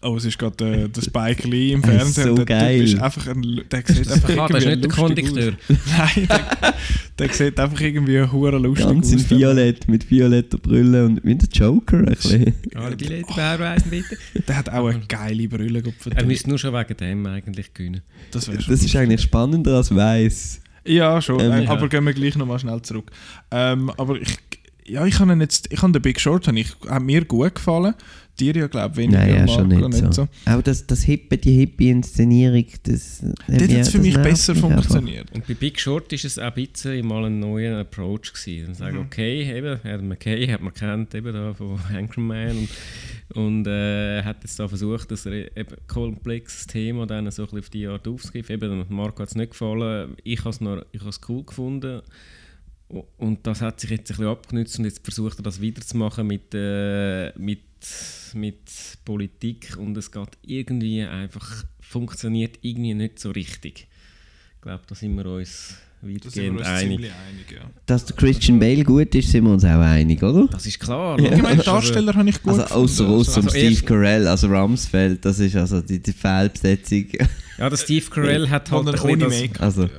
oh, 0.02 0.16
es 0.16 0.26
ist 0.26 0.38
gerade 0.40 0.84
äh, 0.84 0.90
der 0.90 1.02
Spike 1.04 1.48
Lee 1.48 1.74
im 1.74 1.84
Er 1.84 1.90
ist 1.90 2.16
Fernsehen. 2.16 2.28
so 2.30 2.36
der 2.36 2.46
geil. 2.46 2.78
Typ 2.80 2.88
ist 2.88 3.02
einfach 3.02 3.28
ein, 3.28 3.62
der 3.70 3.84
sieht 3.88 4.12
einfach 4.12 4.38
Ah, 4.38 4.48
das 4.48 4.64
ist 4.64 4.66
irgendwie 4.66 4.70
nicht 4.70 4.84
der 4.84 4.90
Kondukteur. 4.92 5.54
Nein, 5.98 6.28
der, 6.28 6.74
der 7.20 7.34
sieht 7.34 7.60
einfach 7.60 7.82
irgendwie 7.82 8.22
hure 8.22 8.58
lustig 8.58 8.88
Ganz 8.88 9.12
in 9.12 9.20
aus. 9.20 9.30
Violett, 9.30 9.88
mit 9.88 10.10
violetter 10.10 10.58
Brille 10.58 11.06
und 11.06 11.24
wie 11.24 11.36
der 11.36 11.50
Joker 11.50 11.98
ein 11.98 12.06
bisschen. 12.06 12.54
Alle 12.76 12.96
Billette 12.96 13.34
bearbeiten 13.34 13.90
bitte. 13.90 14.18
Der 14.48 14.58
hat 14.58 14.70
auch 14.70 14.88
eine 14.88 15.02
geile 15.08 15.48
Brille. 15.48 15.82
Gott 15.82 15.94
Er 16.16 16.26
müsste 16.26 16.50
nur 16.50 16.58
schon 16.58 16.74
wegen 16.74 16.98
dem 16.98 17.26
eigentlich 17.26 17.74
gewinnen. 17.74 18.02
Das 18.32 18.46
Das 18.46 18.84
ist 18.84 18.96
eigentlich 18.96 19.22
spannender 19.22 19.78
als 19.78 19.96
Weiss. 19.96 20.62
Ja, 20.86 21.22
schon. 21.22 21.40
Ähm, 21.40 21.52
äh, 21.52 21.64
ja. 21.66 21.70
Aber 21.70 21.88
gehen 21.90 22.04
wir 22.06 22.14
gleich 22.14 22.36
nochmal 22.36 22.60
schnell 22.60 22.82
zurück. 22.82 23.12
Ähm, 23.52 23.92
aber 23.98 24.20
ich, 24.20 24.38
ja, 24.86 25.06
ich 25.06 25.20
habe 25.20 25.34
jetzt, 25.36 25.72
ich 25.72 25.82
habe 25.82 25.92
den 25.94 26.02
Big 26.02 26.20
Short, 26.20 26.48
ich, 26.48 26.76
hat 26.90 27.04
mir 27.04 27.24
gut 27.26 27.56
gefallen. 27.56 27.94
Dir 28.42 28.56
ja, 28.56 28.66
glaube 28.66 28.94
ich, 28.94 28.98
weniger. 28.98 29.20
Nein, 29.20 29.36
ja, 29.36 29.46
Marco, 29.46 29.80
schon 29.80 29.90
nicht, 29.92 30.14
so. 30.16 30.28
Auch 30.48 30.62
das, 30.64 30.88
das 30.88 31.04
hippe, 31.04 31.38
die 31.38 31.52
hippe 31.52 31.84
Inszenierung, 31.84 32.66
das... 32.82 33.20
Dort 33.48 33.62
hat 33.62 33.70
es 33.70 33.90
für 33.90 33.98
das 34.00 34.08
mich 34.08 34.18
besser 34.18 34.56
mich 34.56 34.64
einfach. 34.64 34.78
funktioniert. 34.78 35.32
Und 35.32 35.46
bei 35.46 35.54
Big 35.54 35.80
Short 35.80 36.12
ist 36.12 36.26
es 36.26 36.40
auch 36.40 36.46
ein 36.46 36.54
bisschen 36.54 37.06
mal 37.06 37.26
ein 37.26 37.40
neuer 37.40 37.80
Approach 37.80 38.34
gewesen. 38.34 38.66
Dann 38.66 38.74
sagen, 38.74 38.98
okay, 38.98 39.56
eben, 39.56 39.80
Adam 39.84 40.08
McKay 40.08 40.48
hat 40.48 40.62
man 40.62 40.74
kennt, 40.74 41.14
eben 41.14 41.32
da 41.32 41.54
von 41.54 41.80
Anchorman 41.94 42.58
und, 42.58 43.38
und 43.38 43.68
äh, 43.68 44.24
hat 44.24 44.38
jetzt 44.42 44.60
da 44.60 44.68
versucht, 44.68 45.12
das 45.12 45.28
eben 45.28 45.52
komplexes 45.88 46.66
Thema 46.66 47.06
dann 47.06 47.30
so 47.30 47.44
ein 47.44 47.46
bisschen 47.46 47.60
auf 47.60 47.70
die 47.70 47.88
Art 47.88 48.08
aufzugreifen. 48.08 48.56
Eben, 48.56 48.86
Marco 48.90 49.22
hat 49.22 49.30
es 49.30 49.36
nicht 49.36 49.52
gefallen, 49.52 50.16
ich 50.24 50.40
habe 50.40 50.50
es 50.50 51.22
cool 51.30 51.44
gefunden. 51.44 52.02
Und 53.18 53.48
das 53.48 53.62
hat 53.62 53.80
sich 53.80 53.92
jetzt 53.92 54.12
ein 54.12 54.18
bisschen 54.18 54.32
abgenützt 54.32 54.80
und 54.80 54.86
jetzt 54.86 55.04
versucht 55.04 55.40
er 55.40 55.44
das 55.44 55.62
weiterzumachen 55.62 56.28
mit, 56.28 56.54
äh, 56.54 57.32
mit, 57.38 57.60
mit 58.34 58.60
Politik 59.06 59.76
und 59.78 59.98
es 59.98 60.12
geht 60.12 60.30
irgendwie 60.46 61.02
einfach, 61.04 61.66
funktioniert 61.80 62.60
irgendwie 62.62 62.94
nicht 62.94 63.20
so 63.20 63.32
richtig. 63.32 63.88
Ich 64.56 64.62
glaube, 64.62 64.82
da 64.88 64.96
sind 64.96 65.16
wir 65.16 65.26
uns 65.26 65.76
Da 66.02 66.08
sind 66.08 66.12
wir 66.12 66.24
weitgehend 66.26 66.58
uns 66.60 66.68
einig. 66.68 66.90
ziemlich 66.98 67.12
einig, 67.12 67.52
ja. 67.52 67.70
Dass 67.86 68.06
der 68.06 68.16
Christian 68.16 68.60
Bale 68.60 68.84
gut 68.84 69.14
ist, 69.16 69.30
sind 69.32 69.44
wir 69.44 69.52
uns 69.52 69.64
auch 69.66 69.80
einig, 69.80 70.22
oder? 70.24 70.48
Das 70.48 70.66
ist 70.66 70.80
klar. 70.80 71.20
Ja. 71.20 71.32
Ich 71.34 71.42
meine, 71.42 71.56
aber- 71.56 71.64
Darsteller 71.64 72.14
habe 72.16 72.30
ich 72.30 72.42
gut 72.42 72.54
Also 72.60 72.64
außer 72.76 73.04
gefunden. 73.04 73.20
außer 73.22 73.38
Also 73.38 73.50
Steve 73.50 73.66
erst- 73.72 73.86
Carell, 73.86 74.28
also 74.28 74.48
Rumsfeld, 74.48 75.26
das 75.26 75.40
ist 75.40 75.56
also 75.56 75.82
die, 75.82 76.00
die 76.02 76.14
Fehlbesetzung. 76.14 77.06
Ja, 77.58 77.70
der 77.70 77.78
Steve 77.78 78.06
Carell 78.10 78.50
hat 78.50 78.72
halt 78.72 78.88
ein 78.88 79.00
ohne 79.00 79.18
das, 79.26 79.40
Make-up. 79.42 79.62
Also- 79.62 79.84
ja. 79.84 79.90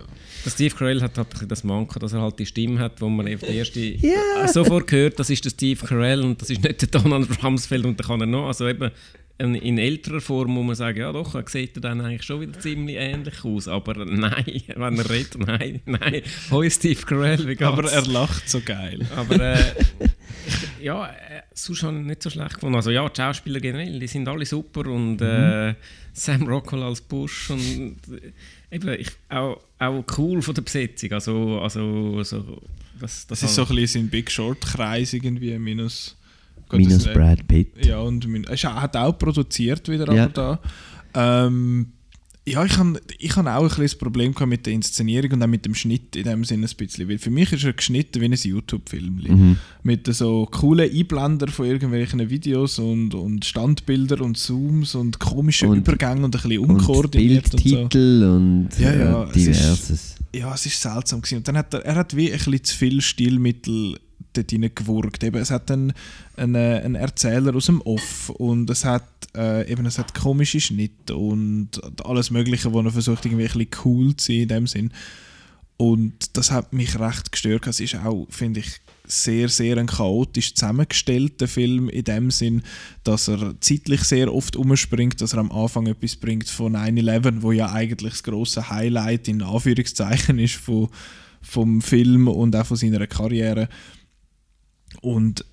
Der 0.45 0.51
Steve 0.51 0.75
Carell 0.75 1.01
hat 1.03 1.17
halt 1.19 1.29
das 1.49 1.65
Manko, 1.65 1.99
dass 1.99 2.13
er 2.13 2.21
halt 2.23 2.39
die 2.39 2.47
Stimme 2.47 2.79
hat, 2.81 3.01
wo 3.01 3.09
man 3.09 3.33
auf 3.33 3.41
die 3.41 3.57
erste 3.57 3.81
Ja. 4.07 4.47
sofort 4.49 4.91
hört, 4.93 5.19
das 5.19 5.31
ist 5.31 5.45
der 5.45 5.51
Steve 5.51 5.85
Carell 5.87 6.23
und 6.23 6.41
das 6.41 6.51
ist 6.51 6.63
nicht 6.63 6.81
der 6.81 6.89
Donald 6.89 7.29
Rumsfeld 7.43 7.85
und 7.85 7.99
da 7.99 8.05
kann 8.05 8.21
er 8.21 8.27
noch, 8.27 8.47
also 8.47 8.69
eben 8.69 8.91
in 9.39 9.79
älterer 9.79 10.21
Form 10.21 10.53
muss 10.53 10.67
man 10.67 10.75
sagen, 10.77 10.99
ja 11.01 11.11
doch, 11.13 11.35
er 11.35 11.45
sieht 11.49 11.83
dann 11.83 12.01
eigentlich 12.01 12.23
schon 12.23 12.41
wieder 12.43 12.59
ziemlich 12.61 12.97
ähnlich 12.97 13.45
aus, 13.45 13.67
aber 13.67 14.05
nein, 14.05 14.45
wenn 14.77 14.99
er 14.99 15.11
redet, 15.11 15.39
nein, 15.39 15.81
nein, 15.87 16.23
hoi 16.51 16.71
Steve 16.71 17.01
Carell, 17.03 17.41
wie 17.41 17.57
geht's? 17.57 17.63
Aber 17.63 17.91
er 17.91 18.07
lacht 18.07 18.49
so 18.49 18.61
geil. 18.61 19.05
Aber 19.17 19.41
äh, 19.41 19.59
ich- 20.01 20.85
ja, 20.85 21.07
äh, 21.07 21.43
sonst 21.55 21.83
habe 21.85 21.99
ich 21.99 22.05
nicht 22.05 22.23
so 22.23 22.31
schlecht 22.31 22.55
gefunden. 22.55 22.75
Also 22.77 22.91
ja, 22.91 23.09
die 23.09 23.17
Schauspieler 23.21 23.61
generell, 23.61 23.99
die 23.99 24.07
sind 24.07 24.27
alle 24.29 24.45
super 24.47 24.87
und 24.89 25.21
äh, 25.21 25.75
Sam 26.13 26.43
Rockwell 26.49 26.83
als 26.83 27.01
Bush 27.01 27.51
und 27.51 27.97
äh, 28.11 28.75
eben 28.75 28.89
ich, 29.01 29.09
auch, 29.29 29.61
auch 29.79 30.05
cool 30.19 30.43
von 30.43 30.55
der 30.55 30.63
Besetzung. 30.63 31.13
Also, 31.13 31.61
also 31.61 32.23
so, 32.25 32.61
das, 33.01 33.27
Das 33.27 33.43
ist 33.43 33.55
so 33.55 33.67
ein 33.67 33.75
bisschen 33.77 34.09
Big 34.09 34.31
Short-Kreis 34.31 35.13
irgendwie, 35.15 35.57
minus... 35.59 36.17
Gott, 36.73 36.81
Minus 36.81 37.05
Brad 37.05 37.47
Pitt. 37.47 37.87
Ja, 37.87 38.01
und 38.01 38.27
er 38.49 38.83
hat 38.83 38.97
auch 38.97 39.13
produziert 39.19 39.89
wieder 39.89 40.13
Ja. 40.13 40.25
aber 40.25 40.33
da. 41.13 41.47
Ähm, 41.47 41.87
ja, 42.45 42.65
ich 42.65 42.77
habe 42.77 43.01
ich 43.21 43.37
auch 43.37 43.45
ein 43.47 43.63
bisschen 43.69 43.83
das 43.85 43.95
Problem 43.95 44.35
gehabt 44.35 44.51
mit 44.51 44.67
der 44.67 44.73
Inszenierung 44.73 45.31
und 45.31 45.43
auch 45.45 45.47
mit 45.47 45.65
dem 45.65 45.77
Schnitt 45.77 46.17
in 46.17 46.25
dem 46.25 46.45
Sinne 46.45 46.67
ein 46.67 46.77
bisschen. 46.77 47.09
Weil 47.09 47.19
für 47.19 47.31
mich 47.31 47.53
ist 47.53 47.63
er 47.63 47.73
geschnitten 47.73 48.21
wie 48.21 48.25
ein 48.25 48.33
YouTube-Film. 48.33 49.15
Mhm. 49.29 49.57
Mit 49.85 50.13
so 50.13 50.47
coolen 50.51 50.91
Einblender 50.93 51.47
von 51.47 51.67
irgendwelchen 51.67 52.29
Videos 52.29 52.81
und, 52.81 53.15
und 53.15 53.45
Standbilder 53.45 54.21
und 54.23 54.37
Zooms 54.39 54.97
und 54.97 55.21
komischen 55.21 55.69
Und- 55.69 55.79
Übergängen 55.79 56.25
und 56.25 56.35
ein 56.35 56.43
bisschen 56.43 56.59
Und 56.59 56.71
unkoordiniert 56.71 57.45
und, 57.55 57.61
so. 57.61 57.69
Bildtitel 57.69 58.25
und, 58.25 58.69
Ja, 58.81 58.91
äh, 58.91 58.99
ja, 58.99 59.23
es 59.31 59.37
ist- 59.37 59.47
diverses. 59.61 60.15
Ja, 60.35 60.55
es 60.55 60.67
ist 60.67 60.81
seltsam 60.83 61.21
gewesen. 61.21 61.37
Und 61.37 61.47
dann 61.47 61.59
hat 61.59 61.73
er, 61.75 61.85
er 61.85 61.95
hat 61.95 62.17
wie 62.17 62.33
ein 62.33 62.39
bisschen 62.39 62.65
zu 62.65 62.77
viel 62.77 63.01
Stilmittel 63.03 63.99
dort 64.37 64.51
hineingewurgt. 64.51 65.23
Eben, 65.25 65.41
es 65.41 65.51
hat 65.51 65.71
einen, 65.71 65.93
einen, 66.37 66.57
einen 66.57 66.95
Erzähler 66.95 67.55
aus 67.55 67.67
dem 67.67 67.81
Off 67.83 68.31
und 68.31 68.69
es 68.71 68.85
hat, 68.85 69.05
äh, 69.37 69.71
eben, 69.71 69.87
es 69.87 69.99
hat 69.99 70.15
komische 70.15 70.61
Schnitte 70.61 71.17
und 71.17 71.81
alles 72.05 72.31
Mögliche, 72.31 72.73
wo 72.73 72.81
er 72.81 72.91
versucht, 72.91 73.25
irgendwie 73.25 73.45
ein 73.45 73.53
bisschen 73.53 73.85
cool 73.85 74.17
zu 74.17 74.27
sein 74.33 74.43
in 74.43 74.49
dem 74.49 74.67
Sinn. 74.67 74.93
Und 75.77 76.37
das 76.37 76.51
hat 76.53 76.73
mich 76.73 76.99
recht 77.01 77.33
gestört. 77.33 77.67
Es 77.67 77.81
ist 77.81 77.97
auch, 77.97 78.27
finde 78.31 78.61
ich, 78.61 78.81
sehr, 79.05 79.49
sehr 79.49 79.79
ein 79.79 79.87
chaotisch 79.87 80.55
zusammengestellter 80.55 81.49
Film 81.49 81.89
in 81.89 82.05
dem 82.05 82.31
Sinn, 82.31 82.63
dass 83.05 83.29
er 83.29 83.55
zeitlich 83.61 84.03
sehr 84.05 84.33
oft 84.33 84.57
umspringt, 84.57 85.21
dass 85.21 85.33
er 85.33 85.41
am 85.41 85.53
Anfang 85.53 85.87
etwas 85.87 86.17
bringt 86.17 86.49
von 86.49 86.77
9-11, 86.77 87.43
wo 87.43 87.53
ja 87.53 87.73
eigentlich 87.73 88.13
das 88.13 88.23
große 88.23 88.71
Highlight 88.71 89.29
in 89.29 89.43
Anführungszeichen 89.43 90.39
ist 90.39 90.55
von, 90.55 90.89
vom 91.43 91.83
Film 91.83 92.29
und 92.29 92.55
auch 92.57 92.67
von 92.67 92.77
seiner 92.77 93.07
Karriere. 93.07 93.69
Und 95.01 95.45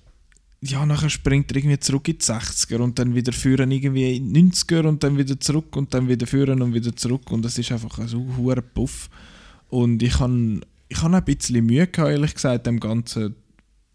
ja, 0.62 0.84
nachher 0.84 1.08
springt 1.08 1.50
er 1.50 1.56
irgendwie 1.56 1.78
zurück 1.78 2.06
in 2.08 2.18
die 2.18 2.24
60er 2.24 2.78
und 2.78 2.98
dann 2.98 3.14
wieder 3.14 3.32
führen 3.32 3.70
irgendwie 3.70 4.16
in 4.16 4.34
die 4.34 4.42
90er 4.42 4.86
und 4.86 5.02
dann 5.02 5.16
wieder 5.16 5.40
zurück 5.40 5.74
und 5.76 5.94
dann 5.94 6.08
wieder 6.08 6.26
führen 6.26 6.60
und 6.60 6.74
wieder 6.74 6.94
zurück 6.94 7.30
und 7.30 7.42
das 7.42 7.56
ist 7.56 7.72
einfach 7.72 7.98
ein 7.98 8.08
so 8.08 8.26
hoher 8.36 8.60
Puff. 8.60 9.08
Und 9.68 10.02
ich 10.02 10.18
habe 10.18 10.60
ich 10.88 11.02
han 11.02 11.14
ein 11.14 11.24
bisschen 11.24 11.64
Mühe 11.64 11.86
gehabt, 11.86 12.10
ehrlich 12.10 12.34
gesagt, 12.34 12.66
dem 12.66 12.80
Ganzen 12.80 13.36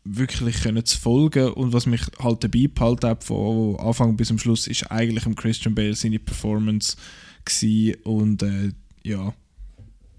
wirklich 0.05 0.61
können 0.61 0.85
zu 0.85 0.97
folgen 0.97 1.49
und 1.49 1.73
was 1.73 1.87
mich 1.87 2.01
halt 2.19 2.43
dabei 2.43 2.69
hat 3.03 3.23
von 3.23 3.75
Anfang 3.79 4.15
bis 4.15 4.29
zum 4.29 4.39
Schluss 4.39 4.67
ist 4.67 4.89
eigentlich 4.91 5.25
im 5.25 5.35
Christian 5.35 5.75
Bale 5.75 5.95
seine 5.95 6.19
Performance 6.19 6.95
gewesen. 7.43 7.95
und 8.03 8.41
äh, 8.43 8.71
ja, 9.03 9.33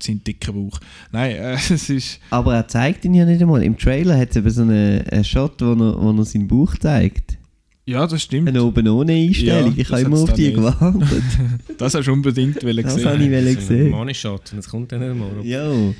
seinen 0.03 0.23
dicken 0.25 0.55
Bauch. 0.55 0.79
Nein, 1.13 1.37
äh, 1.37 1.53
es 1.71 1.91
ist... 1.91 2.21
Aber 2.31 2.55
er 2.55 2.69
zeigt 2.69 3.05
ihn 3.05 3.15
ja 3.15 3.25
nicht 3.25 3.41
einmal. 3.41 3.63
Im 3.63 3.77
Trailer 3.79 4.19
hat 4.19 4.31
es 4.31 4.37
eben 4.37 4.51
so 4.51 4.63
einen, 4.63 5.07
einen 5.09 5.25
Shot, 5.25 5.61
wo 5.61 5.73
er, 5.73 6.03
wo 6.03 6.11
er 6.13 6.25
seinen 6.25 6.49
Bauch 6.49 6.75
zeigt. 6.77 7.37
Ja, 7.89 8.05
das 8.07 8.23
stimmt. 8.23 8.49
Eine 8.49 8.65
oben 8.65 8.89
ohne 8.89 9.13
Einstellung. 9.13 9.73
Ja, 9.77 9.79
ich 9.81 9.89
das 9.89 9.93
habe 9.93 10.03
immer 10.03 10.19
auf 10.21 10.33
die 10.33 10.47
nicht. 10.47 10.57
gewartet. 10.57 11.03
Das 11.79 11.95
hast 11.95 12.07
du 12.07 12.13
unbedingt 12.13 12.63
wollen 12.65 12.83
Das 12.83 12.95
sehen. 12.95 13.05
habe 13.09 13.23
ich 13.23 13.31
wollen 13.31 13.61
sehen. 13.61 13.91
Money-Shot, 13.91 14.53
und 14.53 14.57
das 14.59 14.69
kommt 14.69 14.91
dann 14.93 15.01
nicht 15.01 15.17
mal. 15.19 15.45
Jo. 15.45 15.95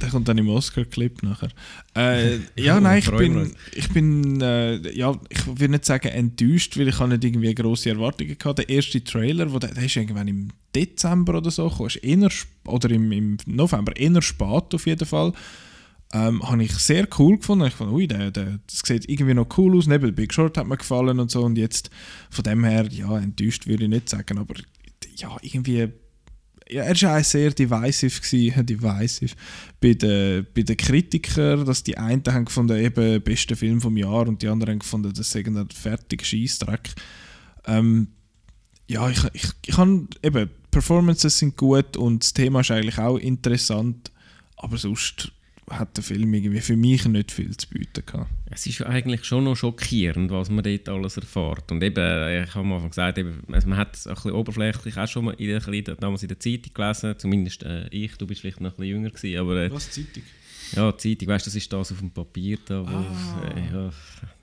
Der 0.00 0.08
kommt 0.08 0.28
dann 0.28 0.38
im 0.38 0.48
Oscar-Clip 0.48 1.22
nachher. 1.22 1.50
Äh, 1.96 2.38
ja, 2.56 2.80
nein, 2.80 2.98
ich 2.98 3.10
bin, 3.10 3.54
ich 3.72 3.88
bin 3.90 4.40
äh, 4.40 4.90
ja, 4.92 5.18
ich 5.28 5.46
will 5.46 5.68
nicht 5.68 5.84
sagen 5.84 6.08
enttäuscht, 6.08 6.76
weil 6.76 6.88
ich 6.88 6.98
habe 6.98 7.10
nicht 7.10 7.24
irgendwie 7.24 7.54
grosse 7.54 7.90
Erwartungen 7.90 8.36
hatte. 8.44 8.66
Der 8.66 8.68
erste 8.68 9.02
Trailer, 9.04 9.52
wo 9.52 9.58
der, 9.58 9.72
der 9.72 9.84
ist 9.84 9.96
irgendwann 9.96 10.28
im 10.28 10.48
Dezember 10.74 11.38
oder 11.38 11.50
so 11.50 11.68
gekommen, 11.68 11.90
eher, 12.02 12.30
oder 12.66 12.90
im, 12.90 13.12
im 13.12 13.36
November, 13.46 13.96
eher 13.96 14.22
spät 14.22 14.74
auf 14.74 14.86
jeden 14.86 15.06
Fall. 15.06 15.32
Ähm, 16.12 16.48
habe 16.48 16.62
ich 16.62 16.72
sehr 16.72 17.08
cool 17.18 17.38
gefunden. 17.38 17.66
Ich 17.66 17.74
fand, 17.74 17.92
ui, 17.92 18.06
der, 18.06 18.30
der, 18.30 18.60
das 18.66 18.80
sieht 18.84 19.08
irgendwie 19.08 19.34
noch 19.34 19.48
cool 19.58 19.76
aus. 19.76 19.86
Neben 19.86 20.14
Big 20.14 20.32
Short 20.32 20.56
hat 20.56 20.66
mir 20.66 20.76
gefallen 20.76 21.18
und 21.18 21.30
so. 21.30 21.42
Und 21.42 21.58
jetzt 21.58 21.90
von 22.30 22.44
dem 22.44 22.64
her, 22.64 22.86
ja, 22.90 23.18
enttäuscht 23.18 23.66
würde 23.66 23.84
ich 23.84 23.90
nicht 23.90 24.08
sagen, 24.08 24.38
aber 24.38 24.54
ja, 25.16 25.36
irgendwie 25.42 25.88
ja, 26.68 26.82
er 26.82 27.02
war 27.02 27.18
auch 27.18 27.24
sehr 27.24 27.50
divisive, 27.50 28.20
gewesen, 28.20 28.66
divisive 28.66 29.34
bei 29.80 29.94
den, 29.94 30.46
bei 30.54 30.62
den 30.62 30.76
Kritikern, 30.76 31.64
dass 31.64 31.82
die 31.82 31.98
einen 31.98 32.24
haben 32.26 32.46
gefunden, 32.46 32.78
eben 32.78 33.22
bester 33.22 33.56
Film 33.56 33.80
vom 33.80 33.96
Jahr 33.96 34.26
und 34.28 34.42
die 34.42 34.48
anderen 34.48 34.72
haben 34.74 34.78
gefunden, 34.80 35.12
das 35.14 35.30
sei 35.30 35.44
ein 35.44 35.68
fertiger 35.70 36.24
Scheissdreck. 36.24 36.94
Ähm, 37.66 38.08
ja, 38.86 39.08
ich, 39.08 39.24
ich, 39.32 39.50
ich 39.66 39.76
habe 39.76 40.06
eben, 40.22 40.50
Performances 40.70 41.38
sind 41.38 41.56
gut 41.56 41.96
und 41.96 42.24
das 42.24 42.32
Thema 42.32 42.60
ist 42.60 42.70
eigentlich 42.70 42.98
auch 42.98 43.16
interessant, 43.16 44.10
aber 44.56 44.76
sonst 44.76 45.32
hat 45.70 45.96
der 45.96 46.04
Film 46.04 46.34
irgendwie 46.34 46.60
für 46.60 46.76
mich 46.76 47.06
nicht 47.06 47.32
viel 47.32 47.56
zu 47.56 47.68
bieten 47.68 48.04
gehabt. 48.04 48.30
Es 48.50 48.66
ist 48.66 48.78
ja 48.80 48.86
eigentlich 48.86 49.24
schon 49.24 49.44
noch 49.44 49.56
schockierend, 49.56 50.30
was 50.30 50.50
man 50.50 50.62
dort 50.62 50.88
alles 50.88 51.16
erfährt. 51.16 51.72
Und 51.72 51.82
eben, 51.82 51.96
äh, 52.04 52.44
ich 52.44 52.50
habe 52.54 52.60
am 52.66 52.72
Anfang 52.74 52.90
gesagt, 52.90 53.18
eben, 53.18 53.42
also 53.50 53.68
man 53.68 53.78
hat 53.78 53.96
es 53.96 54.06
ein 54.06 54.14
bisschen 54.14 54.32
oberflächlich 54.32 54.96
auch 54.98 55.08
schon 55.08 55.24
mal 55.26 55.34
in 55.38 55.48
der, 55.84 55.94
damals 55.96 56.22
in 56.22 56.28
der 56.28 56.38
Zeitung 56.40 56.72
gelesen, 56.74 57.14
zumindest 57.18 57.62
äh, 57.62 57.88
ich, 57.88 58.14
du 58.16 58.26
bist 58.26 58.42
vielleicht 58.42 58.60
noch 58.60 58.72
ein 58.72 58.76
bisschen 58.76 58.90
jünger 58.96 59.10
gewesen, 59.10 59.38
aber 59.40 59.56
äh, 59.62 59.72
Was, 59.72 59.90
Zeitung? 59.90 60.22
ja, 60.76 60.92
die 60.92 60.96
Zeitung, 61.16 61.28
weißt 61.34 61.46
du, 61.46 61.48
das 61.50 61.56
ist 61.56 61.72
das 61.72 61.92
auf 61.92 61.98
dem 61.98 62.10
Papier 62.10 62.58
da, 62.66 62.82
wo, 62.82 62.86
Ah. 62.96 63.50
äh, 63.56 63.72
ja, 63.74 63.90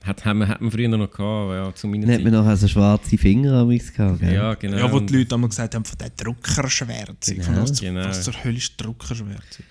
hat, 0.04 0.24
hat, 0.24 0.36
man, 0.36 0.48
hat 0.48 0.60
man 0.60 0.70
früher 0.72 0.88
noch 0.88 1.10
gehabt, 1.10 1.52
ja, 1.52 1.74
zu 1.74 1.86
meiner 1.86 2.12
hat 2.12 2.22
man 2.22 2.32
Zeit. 2.32 2.42
nachher 2.42 2.56
so 2.56 2.68
schwarze 2.68 3.16
Finger 3.16 3.52
am 3.60 3.68
gehabt, 3.68 4.18
gell? 4.20 4.34
Ja, 4.34 4.54
genau. 4.54 4.76
Ja, 4.76 4.92
wo 4.92 4.98
die 5.00 5.18
Leute 5.18 5.34
einmal 5.36 5.48
gesagt 5.50 5.74
haben, 5.76 5.84
von 5.84 5.98
der 5.98 6.10
Druckerschwärze. 6.10 7.34
Genau. 7.36 7.44
Von 7.46 7.56
was, 7.62 7.80
Genau. 7.80 8.04
was 8.08 8.22
zur 8.24 8.34
Hölle 8.44 8.56
ist 8.58 8.74
Druckerschwärze? 8.76 9.62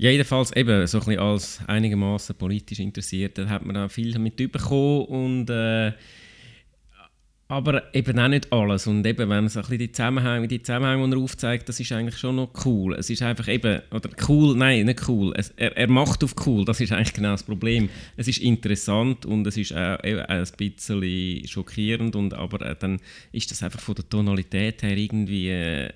Ja, 0.00 0.10
jedenfalls 0.10 0.54
eben, 0.54 0.86
so 0.86 0.98
ein 0.98 1.04
bisschen 1.06 1.20
als 1.20 1.60
einigermaßen 1.66 2.36
politisch 2.36 2.78
interessiert, 2.78 3.36
da 3.36 3.48
hat 3.48 3.66
man 3.66 3.74
da 3.74 3.88
viel 3.88 4.12
damit 4.12 4.36
bekommen 4.36 5.06
und 5.06 5.50
äh, 5.50 5.92
aber 7.48 7.92
eben 7.92 8.16
auch 8.16 8.28
nicht 8.28 8.52
alles 8.52 8.86
und 8.86 9.04
eben, 9.04 9.18
wenn 9.18 9.28
man 9.28 9.48
so 9.48 9.58
ein 9.58 9.62
bisschen 9.62 9.78
die 9.78 9.90
Zusammenhänge, 9.90 10.46
die 10.46 10.62
Zusammenhänge, 10.62 11.08
die 11.08 11.16
er 11.16 11.18
aufzeigt, 11.18 11.68
das 11.68 11.80
ist 11.80 11.90
eigentlich 11.90 12.16
schon 12.16 12.36
noch 12.36 12.50
cool. 12.64 12.94
Es 12.94 13.10
ist 13.10 13.22
einfach 13.22 13.48
eben, 13.48 13.82
oder 13.90 14.10
cool, 14.28 14.54
nein, 14.56 14.86
nicht 14.86 15.08
cool, 15.08 15.32
es, 15.34 15.52
er, 15.56 15.76
er 15.76 15.88
macht 15.88 16.22
auf 16.22 16.36
cool, 16.46 16.64
das 16.64 16.80
ist 16.80 16.92
eigentlich 16.92 17.14
genau 17.14 17.32
das 17.32 17.42
Problem. 17.42 17.88
Es 18.16 18.28
ist 18.28 18.38
interessant 18.38 19.26
und 19.26 19.46
es 19.48 19.56
ist 19.56 19.72
auch, 19.72 20.04
eben 20.04 20.20
ein 20.20 20.46
bisschen 20.56 21.48
schockierend 21.48 22.14
und 22.14 22.34
aber 22.34 22.64
äh, 22.64 22.76
dann 22.78 23.00
ist 23.32 23.50
das 23.50 23.64
einfach 23.64 23.80
von 23.80 23.96
der 23.96 24.08
Tonalität 24.08 24.82
her 24.82 24.96
irgendwie 24.96 25.48
äh, 25.48 25.88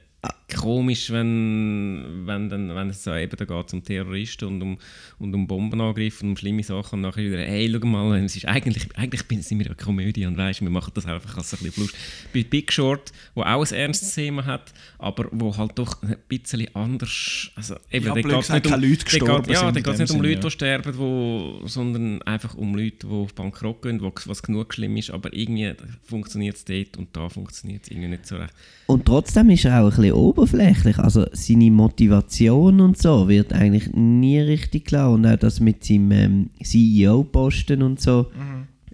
komisch, 0.55 1.11
wenn, 1.11 2.23
wenn, 2.27 2.49
dann, 2.49 2.75
wenn 2.75 2.91
es 2.91 3.03
so 3.03 3.15
eben 3.15 3.35
da 3.37 3.45
geht 3.45 3.73
um 3.73 3.83
Terroristen 3.83 4.45
und 4.47 4.63
um, 4.63 4.79
und 5.19 5.35
um 5.35 5.47
Bombenangriffe 5.47 6.23
und 6.25 6.31
um 6.33 6.37
schlimme 6.37 6.63
Sachen 6.63 6.97
und 6.97 7.01
nachher 7.01 7.25
wieder, 7.25 7.39
hey, 7.39 7.71
schau 7.73 7.87
mal, 7.87 8.17
es 8.23 8.37
ist 8.37 8.45
eigentlich, 8.47 8.87
eigentlich 8.97 9.27
bin- 9.27 9.43
sind 9.43 9.59
wir 9.59 9.67
eine 9.67 9.75
Komödie 9.75 10.27
und 10.27 10.37
weißt, 10.37 10.61
wir 10.61 10.71
machen 10.71 10.93
das 10.95 11.07
einfach 11.07 11.37
als 11.39 11.53
ein 11.55 11.59
bisschen 11.65 11.73
Plus. 11.73 11.93
Bei 12.35 12.43
Big 12.49 12.71
Short, 12.73 13.13
wo 13.35 13.43
auch 13.43 13.67
ein 13.67 13.75
ernstes 13.75 14.15
Thema 14.15 14.45
hat, 14.45 14.73
aber 14.99 15.27
wo 15.33 15.57
halt 15.57 15.73
doch 15.77 16.01
ein 16.03 16.17
bisschen 16.29 16.69
anders, 16.77 17.51
also 17.57 17.77
eben, 17.91 18.07
Ja, 18.07 18.15
da 18.15 18.21
geht's 18.21 18.37
gesagt, 18.47 18.65
nicht 18.65 18.67
um, 18.67 18.71
keine 18.73 18.87
Leute 18.87 19.05
da 19.05 19.11
geht- 19.11 19.21
gestorben 19.21 19.53
Ja, 19.53 19.59
sind 19.61 19.77
da 19.77 19.81
geht 19.81 19.95
es 19.95 19.99
nicht 20.01 20.11
um 20.13 20.23
Leute, 20.23 20.35
ja. 20.35 20.41
die 20.41 20.51
sterben, 20.51 20.99
wo, 20.99 21.63
sondern 21.67 22.23
einfach 22.23 22.55
um 22.55 22.75
Leute, 22.75 23.07
die 23.07 23.13
auf 23.13 23.35
Bankrott 23.35 23.83
gehen, 23.83 24.01
wo, 24.03 24.13
was 24.27 24.43
genug 24.43 24.75
schlimm 24.75 24.97
ist, 24.99 25.11
aber 25.11 25.33
irgendwie 25.33 25.73
funktioniert 26.05 26.57
es 26.57 26.65
dort 26.65 26.99
und 26.99 27.17
da 27.17 27.29
funktioniert 27.31 27.85
es 27.85 27.91
irgendwie 27.91 28.09
nicht 28.11 28.27
so 28.27 28.37
recht. 28.37 28.53
Und 28.87 29.07
trotzdem 29.07 29.49
ist 29.51 29.65
er 29.65 29.81
auch 29.81 29.85
ein 29.85 29.97
bisschen 29.97 30.12
oberflächlich. 30.13 30.99
Also 30.99 31.27
seine 31.33 31.71
Motivation 31.71 32.81
und 32.81 32.99
so 32.99 33.29
wird 33.29 33.53
eigentlich 33.53 33.93
nie 33.93 34.41
richtig 34.41 34.87
klar. 34.87 35.13
Und 35.13 35.27
auch 35.27 35.37
das 35.37 35.61
mit 35.61 35.85
seinem 35.85 36.13
ähm, 36.13 36.51
CEO-Posten 36.63 37.83
und 37.83 38.01
so 38.01 38.31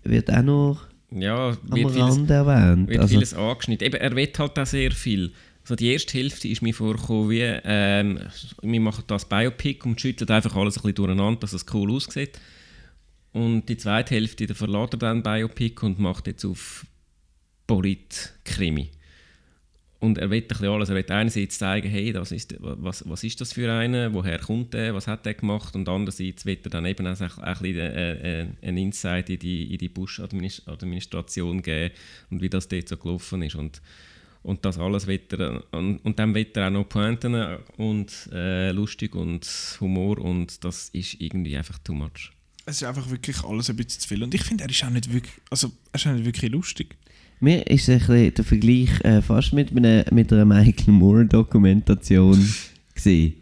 wird 0.04 0.30
auch 0.32 0.42
noch 0.42 0.86
Ja, 1.10 1.50
am 1.50 1.76
wird 1.76 1.90
vieles, 1.92 2.16
Rand 2.16 2.30
erwähnt. 2.30 2.88
wird 2.88 3.00
Also, 3.00 3.14
vieles 3.14 3.34
angeschnitten. 3.34 3.86
Eben, 3.86 3.96
er 3.96 4.14
will 4.16 4.28
halt 4.36 4.58
auch 4.58 4.66
sehr 4.66 4.90
viel. 4.92 5.32
Also 5.62 5.76
die 5.76 5.92
erste 5.92 6.16
Hälfte 6.16 6.48
ist 6.48 6.62
mir 6.62 6.72
vorgekommen 6.72 7.28
wie, 7.28 7.42
ähm, 7.42 8.18
wir 8.62 8.80
machen 8.80 9.04
das 9.06 9.28
Biopic 9.28 9.84
und 9.84 10.00
schütteln 10.00 10.30
einfach 10.30 10.56
alles 10.56 10.78
ein 10.78 10.82
bisschen 10.82 10.94
durcheinander, 10.94 11.40
dass 11.40 11.52
es 11.52 11.66
cool 11.74 11.92
aussieht. 11.92 12.40
Und 13.32 13.68
die 13.68 13.76
zweite 13.76 14.14
Hälfte, 14.14 14.46
da 14.46 14.54
verlässt 14.54 14.94
er 14.94 14.98
dann 14.98 15.22
Biopic 15.22 15.84
und 15.84 15.98
macht 15.98 16.26
jetzt 16.26 16.46
auf 16.46 16.86
Polit-Krimi. 17.66 18.88
Und 20.00 20.18
er 20.18 20.30
will 20.30 20.42
ein 20.42 20.46
bisschen 20.46 20.68
alles. 20.68 20.90
Er 20.90 20.94
will 20.94 21.04
einerseits 21.08 21.58
zeigen, 21.58 21.90
hey, 21.90 22.12
das 22.12 22.30
ist, 22.30 22.54
was, 22.60 23.08
was 23.08 23.24
ist 23.24 23.40
das 23.40 23.52
für 23.52 23.72
einer, 23.72 24.12
woher 24.14 24.38
kommt 24.38 24.74
er, 24.74 24.94
was 24.94 25.08
hat 25.08 25.26
er 25.26 25.34
gemacht 25.34 25.74
und 25.74 25.88
andererseits 25.88 26.46
will 26.46 26.58
er 26.62 26.70
dann 26.70 26.86
eben 26.86 27.06
auch 27.06 27.20
ein, 27.20 27.52
bisschen 27.58 27.76
äh, 27.76 28.42
äh, 28.42 28.46
einen 28.62 28.78
Insight 28.78 29.28
in 29.28 29.40
die, 29.40 29.72
in 29.72 29.78
die 29.78 29.88
Bush-Administration 29.88 31.62
geben 31.62 31.94
und 32.30 32.40
wie 32.40 32.48
das 32.48 32.68
dort 32.68 32.88
so 32.88 32.96
gelaufen 32.96 33.42
ist. 33.42 33.56
Und, 33.56 33.82
und 34.44 34.64
das 34.64 34.78
alles 34.78 35.08
will 35.08 35.20
er, 35.32 35.64
und, 35.72 35.98
und 35.98 36.18
dann 36.18 36.32
will 36.32 36.46
er 36.54 36.68
auch 36.68 36.72
noch 36.72 36.88
Pointen 36.88 37.58
und 37.76 38.28
äh, 38.32 38.70
lustig 38.70 39.16
und 39.16 39.44
Humor 39.80 40.18
und 40.18 40.62
das 40.62 40.90
ist 40.90 41.20
irgendwie 41.20 41.56
einfach 41.56 41.78
too 41.78 41.94
much. 41.94 42.30
Es 42.66 42.82
ist 42.82 42.84
einfach 42.84 43.10
wirklich 43.10 43.42
alles 43.42 43.68
ein 43.70 43.76
bisschen 43.76 44.00
zu 44.00 44.08
viel. 44.08 44.22
Und 44.22 44.34
ich 44.34 44.44
finde, 44.44 44.62
er 44.62 44.70
ist 44.70 44.84
auch 44.84 44.90
nicht 44.90 45.12
wirklich, 45.12 45.32
also 45.50 45.72
er 45.90 45.98
ist 45.98 46.06
auch 46.06 46.12
nicht 46.12 46.26
wirklich 46.26 46.52
lustig. 46.52 46.96
Mir 47.40 47.66
ist 47.66 47.88
ein 47.88 47.98
bisschen 47.98 48.34
der 48.34 48.44
Vergleich 48.44 49.04
äh, 49.04 49.22
fast 49.22 49.52
mit, 49.52 49.76
einer, 49.76 50.04
mit 50.10 50.32
einer 50.32 50.44
Michael 50.44 50.94
Moore-Dokumentation 50.94 52.38
gesehen. 52.94 53.34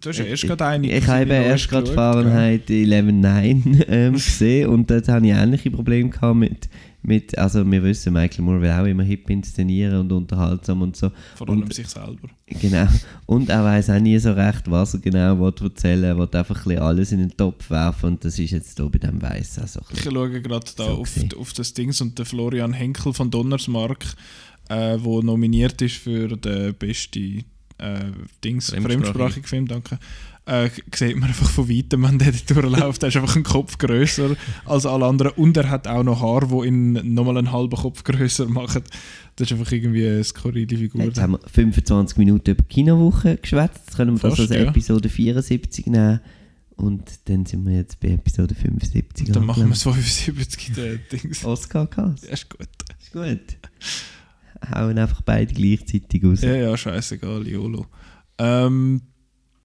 Du 0.00 0.08
hast 0.08 0.18
ja 0.18 0.24
erst 0.24 0.46
gerade 0.46 0.66
eine 0.66 0.86
Ich 0.90 1.06
habe 1.06 1.22
eben 1.22 1.30
gesehen, 1.30 1.44
erst 1.44 1.68
gerade 1.68 1.92
Fahrenheit 1.92 2.68
11.9 2.68 3.84
ähm, 3.88 4.12
gesehen 4.14 4.68
und 4.68 4.90
dort 4.90 5.08
hatte 5.08 5.26
ich 5.26 5.32
ähnliche 5.32 5.70
Probleme 5.70 6.08
gehabt 6.10 6.36
mit, 6.36 6.68
mit, 7.02 7.36
also 7.36 7.68
wir 7.68 7.82
wissen, 7.82 8.12
Michael 8.12 8.44
Moore 8.44 8.60
will 8.60 8.70
auch 8.70 8.84
immer 8.84 9.02
hip 9.02 9.28
inszenieren 9.28 9.96
und 10.00 10.12
unterhaltsam 10.12 10.82
und 10.82 10.96
so. 10.96 11.10
Vor 11.34 11.48
allem 11.48 11.62
und- 11.62 11.74
sich 11.74 11.88
selber. 11.88 12.28
Genau. 12.46 12.86
Und 13.26 13.48
er 13.48 13.64
weiß 13.64 13.90
auch 13.90 13.98
nie 13.98 14.18
so 14.18 14.32
recht, 14.32 14.70
was 14.70 14.94
er 14.94 15.00
genau 15.00 15.38
will 15.38 15.52
erzählen 15.68 16.02
will. 16.02 16.08
Er 16.10 16.18
will 16.18 16.28
einfach 16.32 16.66
ein 16.66 16.78
alles 16.78 17.10
in 17.12 17.18
den 17.20 17.36
Topf 17.36 17.70
werfen 17.70 18.06
und 18.10 18.24
das 18.24 18.38
ist 18.38 18.50
jetzt 18.50 18.78
hier 18.78 18.88
bei 18.90 18.98
dem 18.98 19.20
Weiss 19.22 19.58
auch 19.58 19.66
so 19.66 19.80
ein 19.80 19.86
Ich 19.92 20.02
schaue 20.02 20.30
gerade 20.42 20.66
da 20.76 20.84
So 20.84 20.90
auf, 20.92 21.10
auf 21.38 21.52
das 21.54 21.72
Dings 21.72 22.00
und 22.00 22.18
der 22.18 22.26
Florian 22.26 22.72
Henkel 22.72 23.12
von 23.14 23.30
Donnersmark, 23.30 24.04
äh, 24.68 24.98
wo 25.00 25.22
nominiert 25.22 25.80
ist 25.82 25.96
für 25.96 26.36
den 26.36 26.74
besten 26.74 27.44
äh, 27.82 28.04
Dings, 28.44 28.70
Fremdsprachig. 28.70 29.48
Film, 29.48 29.66
danke. 29.66 29.98
Äh, 30.44 30.70
sieht 30.92 31.16
man 31.16 31.28
einfach 31.28 31.48
von 31.48 31.68
weitem, 31.68 32.02
wenn 32.02 32.18
der 32.18 32.32
durchläuft, 32.32 33.02
der 33.02 33.10
ist 33.10 33.16
einfach 33.16 33.36
ein 33.36 33.44
Kopf 33.44 33.78
grösser 33.78 34.36
als 34.64 34.86
alle 34.86 35.06
anderen 35.06 35.32
und 35.36 35.56
er 35.56 35.70
hat 35.70 35.86
auch 35.86 36.02
noch 36.02 36.20
Haare, 36.20 36.48
die 36.48 36.66
ihn 36.66 37.14
nochmal 37.14 37.38
einen 37.38 37.52
halben 37.52 37.76
Kopf 37.76 38.02
grösser 38.02 38.46
machen. 38.48 38.82
Das 39.36 39.48
ist 39.50 39.56
einfach 39.56 39.70
irgendwie 39.70 40.04
eine 40.04 40.24
skurrile 40.24 40.76
Figur. 40.76 41.04
Jetzt 41.04 41.20
haben 41.20 41.34
wir 41.34 41.40
25 41.48 42.18
Minuten 42.18 42.50
über 42.50 42.64
Kinowoche 42.64 43.36
geschwätzt. 43.36 43.82
Jetzt 43.86 43.96
können 43.96 44.16
wir 44.16 44.28
das 44.30 44.36
Fast, 44.36 44.50
als 44.50 44.60
ja. 44.60 44.68
Episode 44.68 45.08
74 45.08 45.86
nehmen. 45.86 46.20
Und 46.74 47.04
dann 47.26 47.46
sind 47.46 47.64
wir 47.64 47.76
jetzt 47.76 48.00
bei 48.00 48.08
Episode 48.08 48.56
75. 48.56 49.30
Dann 49.30 49.46
machen 49.46 49.58
wir 49.58 49.64
angelangt. 49.72 49.78
75 49.78 50.72
der 50.74 50.96
Dings. 50.96 51.44
Oscar-Cast. 51.44 52.24
Ja, 52.24 52.30
ist 52.30 52.50
gut. 52.50 52.68
Ist 53.00 53.12
gut. 53.12 53.58
Hauen 54.70 54.98
einfach 54.98 55.22
beide 55.22 55.52
gleichzeitig 55.52 56.24
raus. 56.24 56.42
Ja, 56.42 56.54
ja, 56.54 56.76
scheißegal, 56.76 57.46
YOLO. 57.46 57.86
Ähm, 58.38 59.02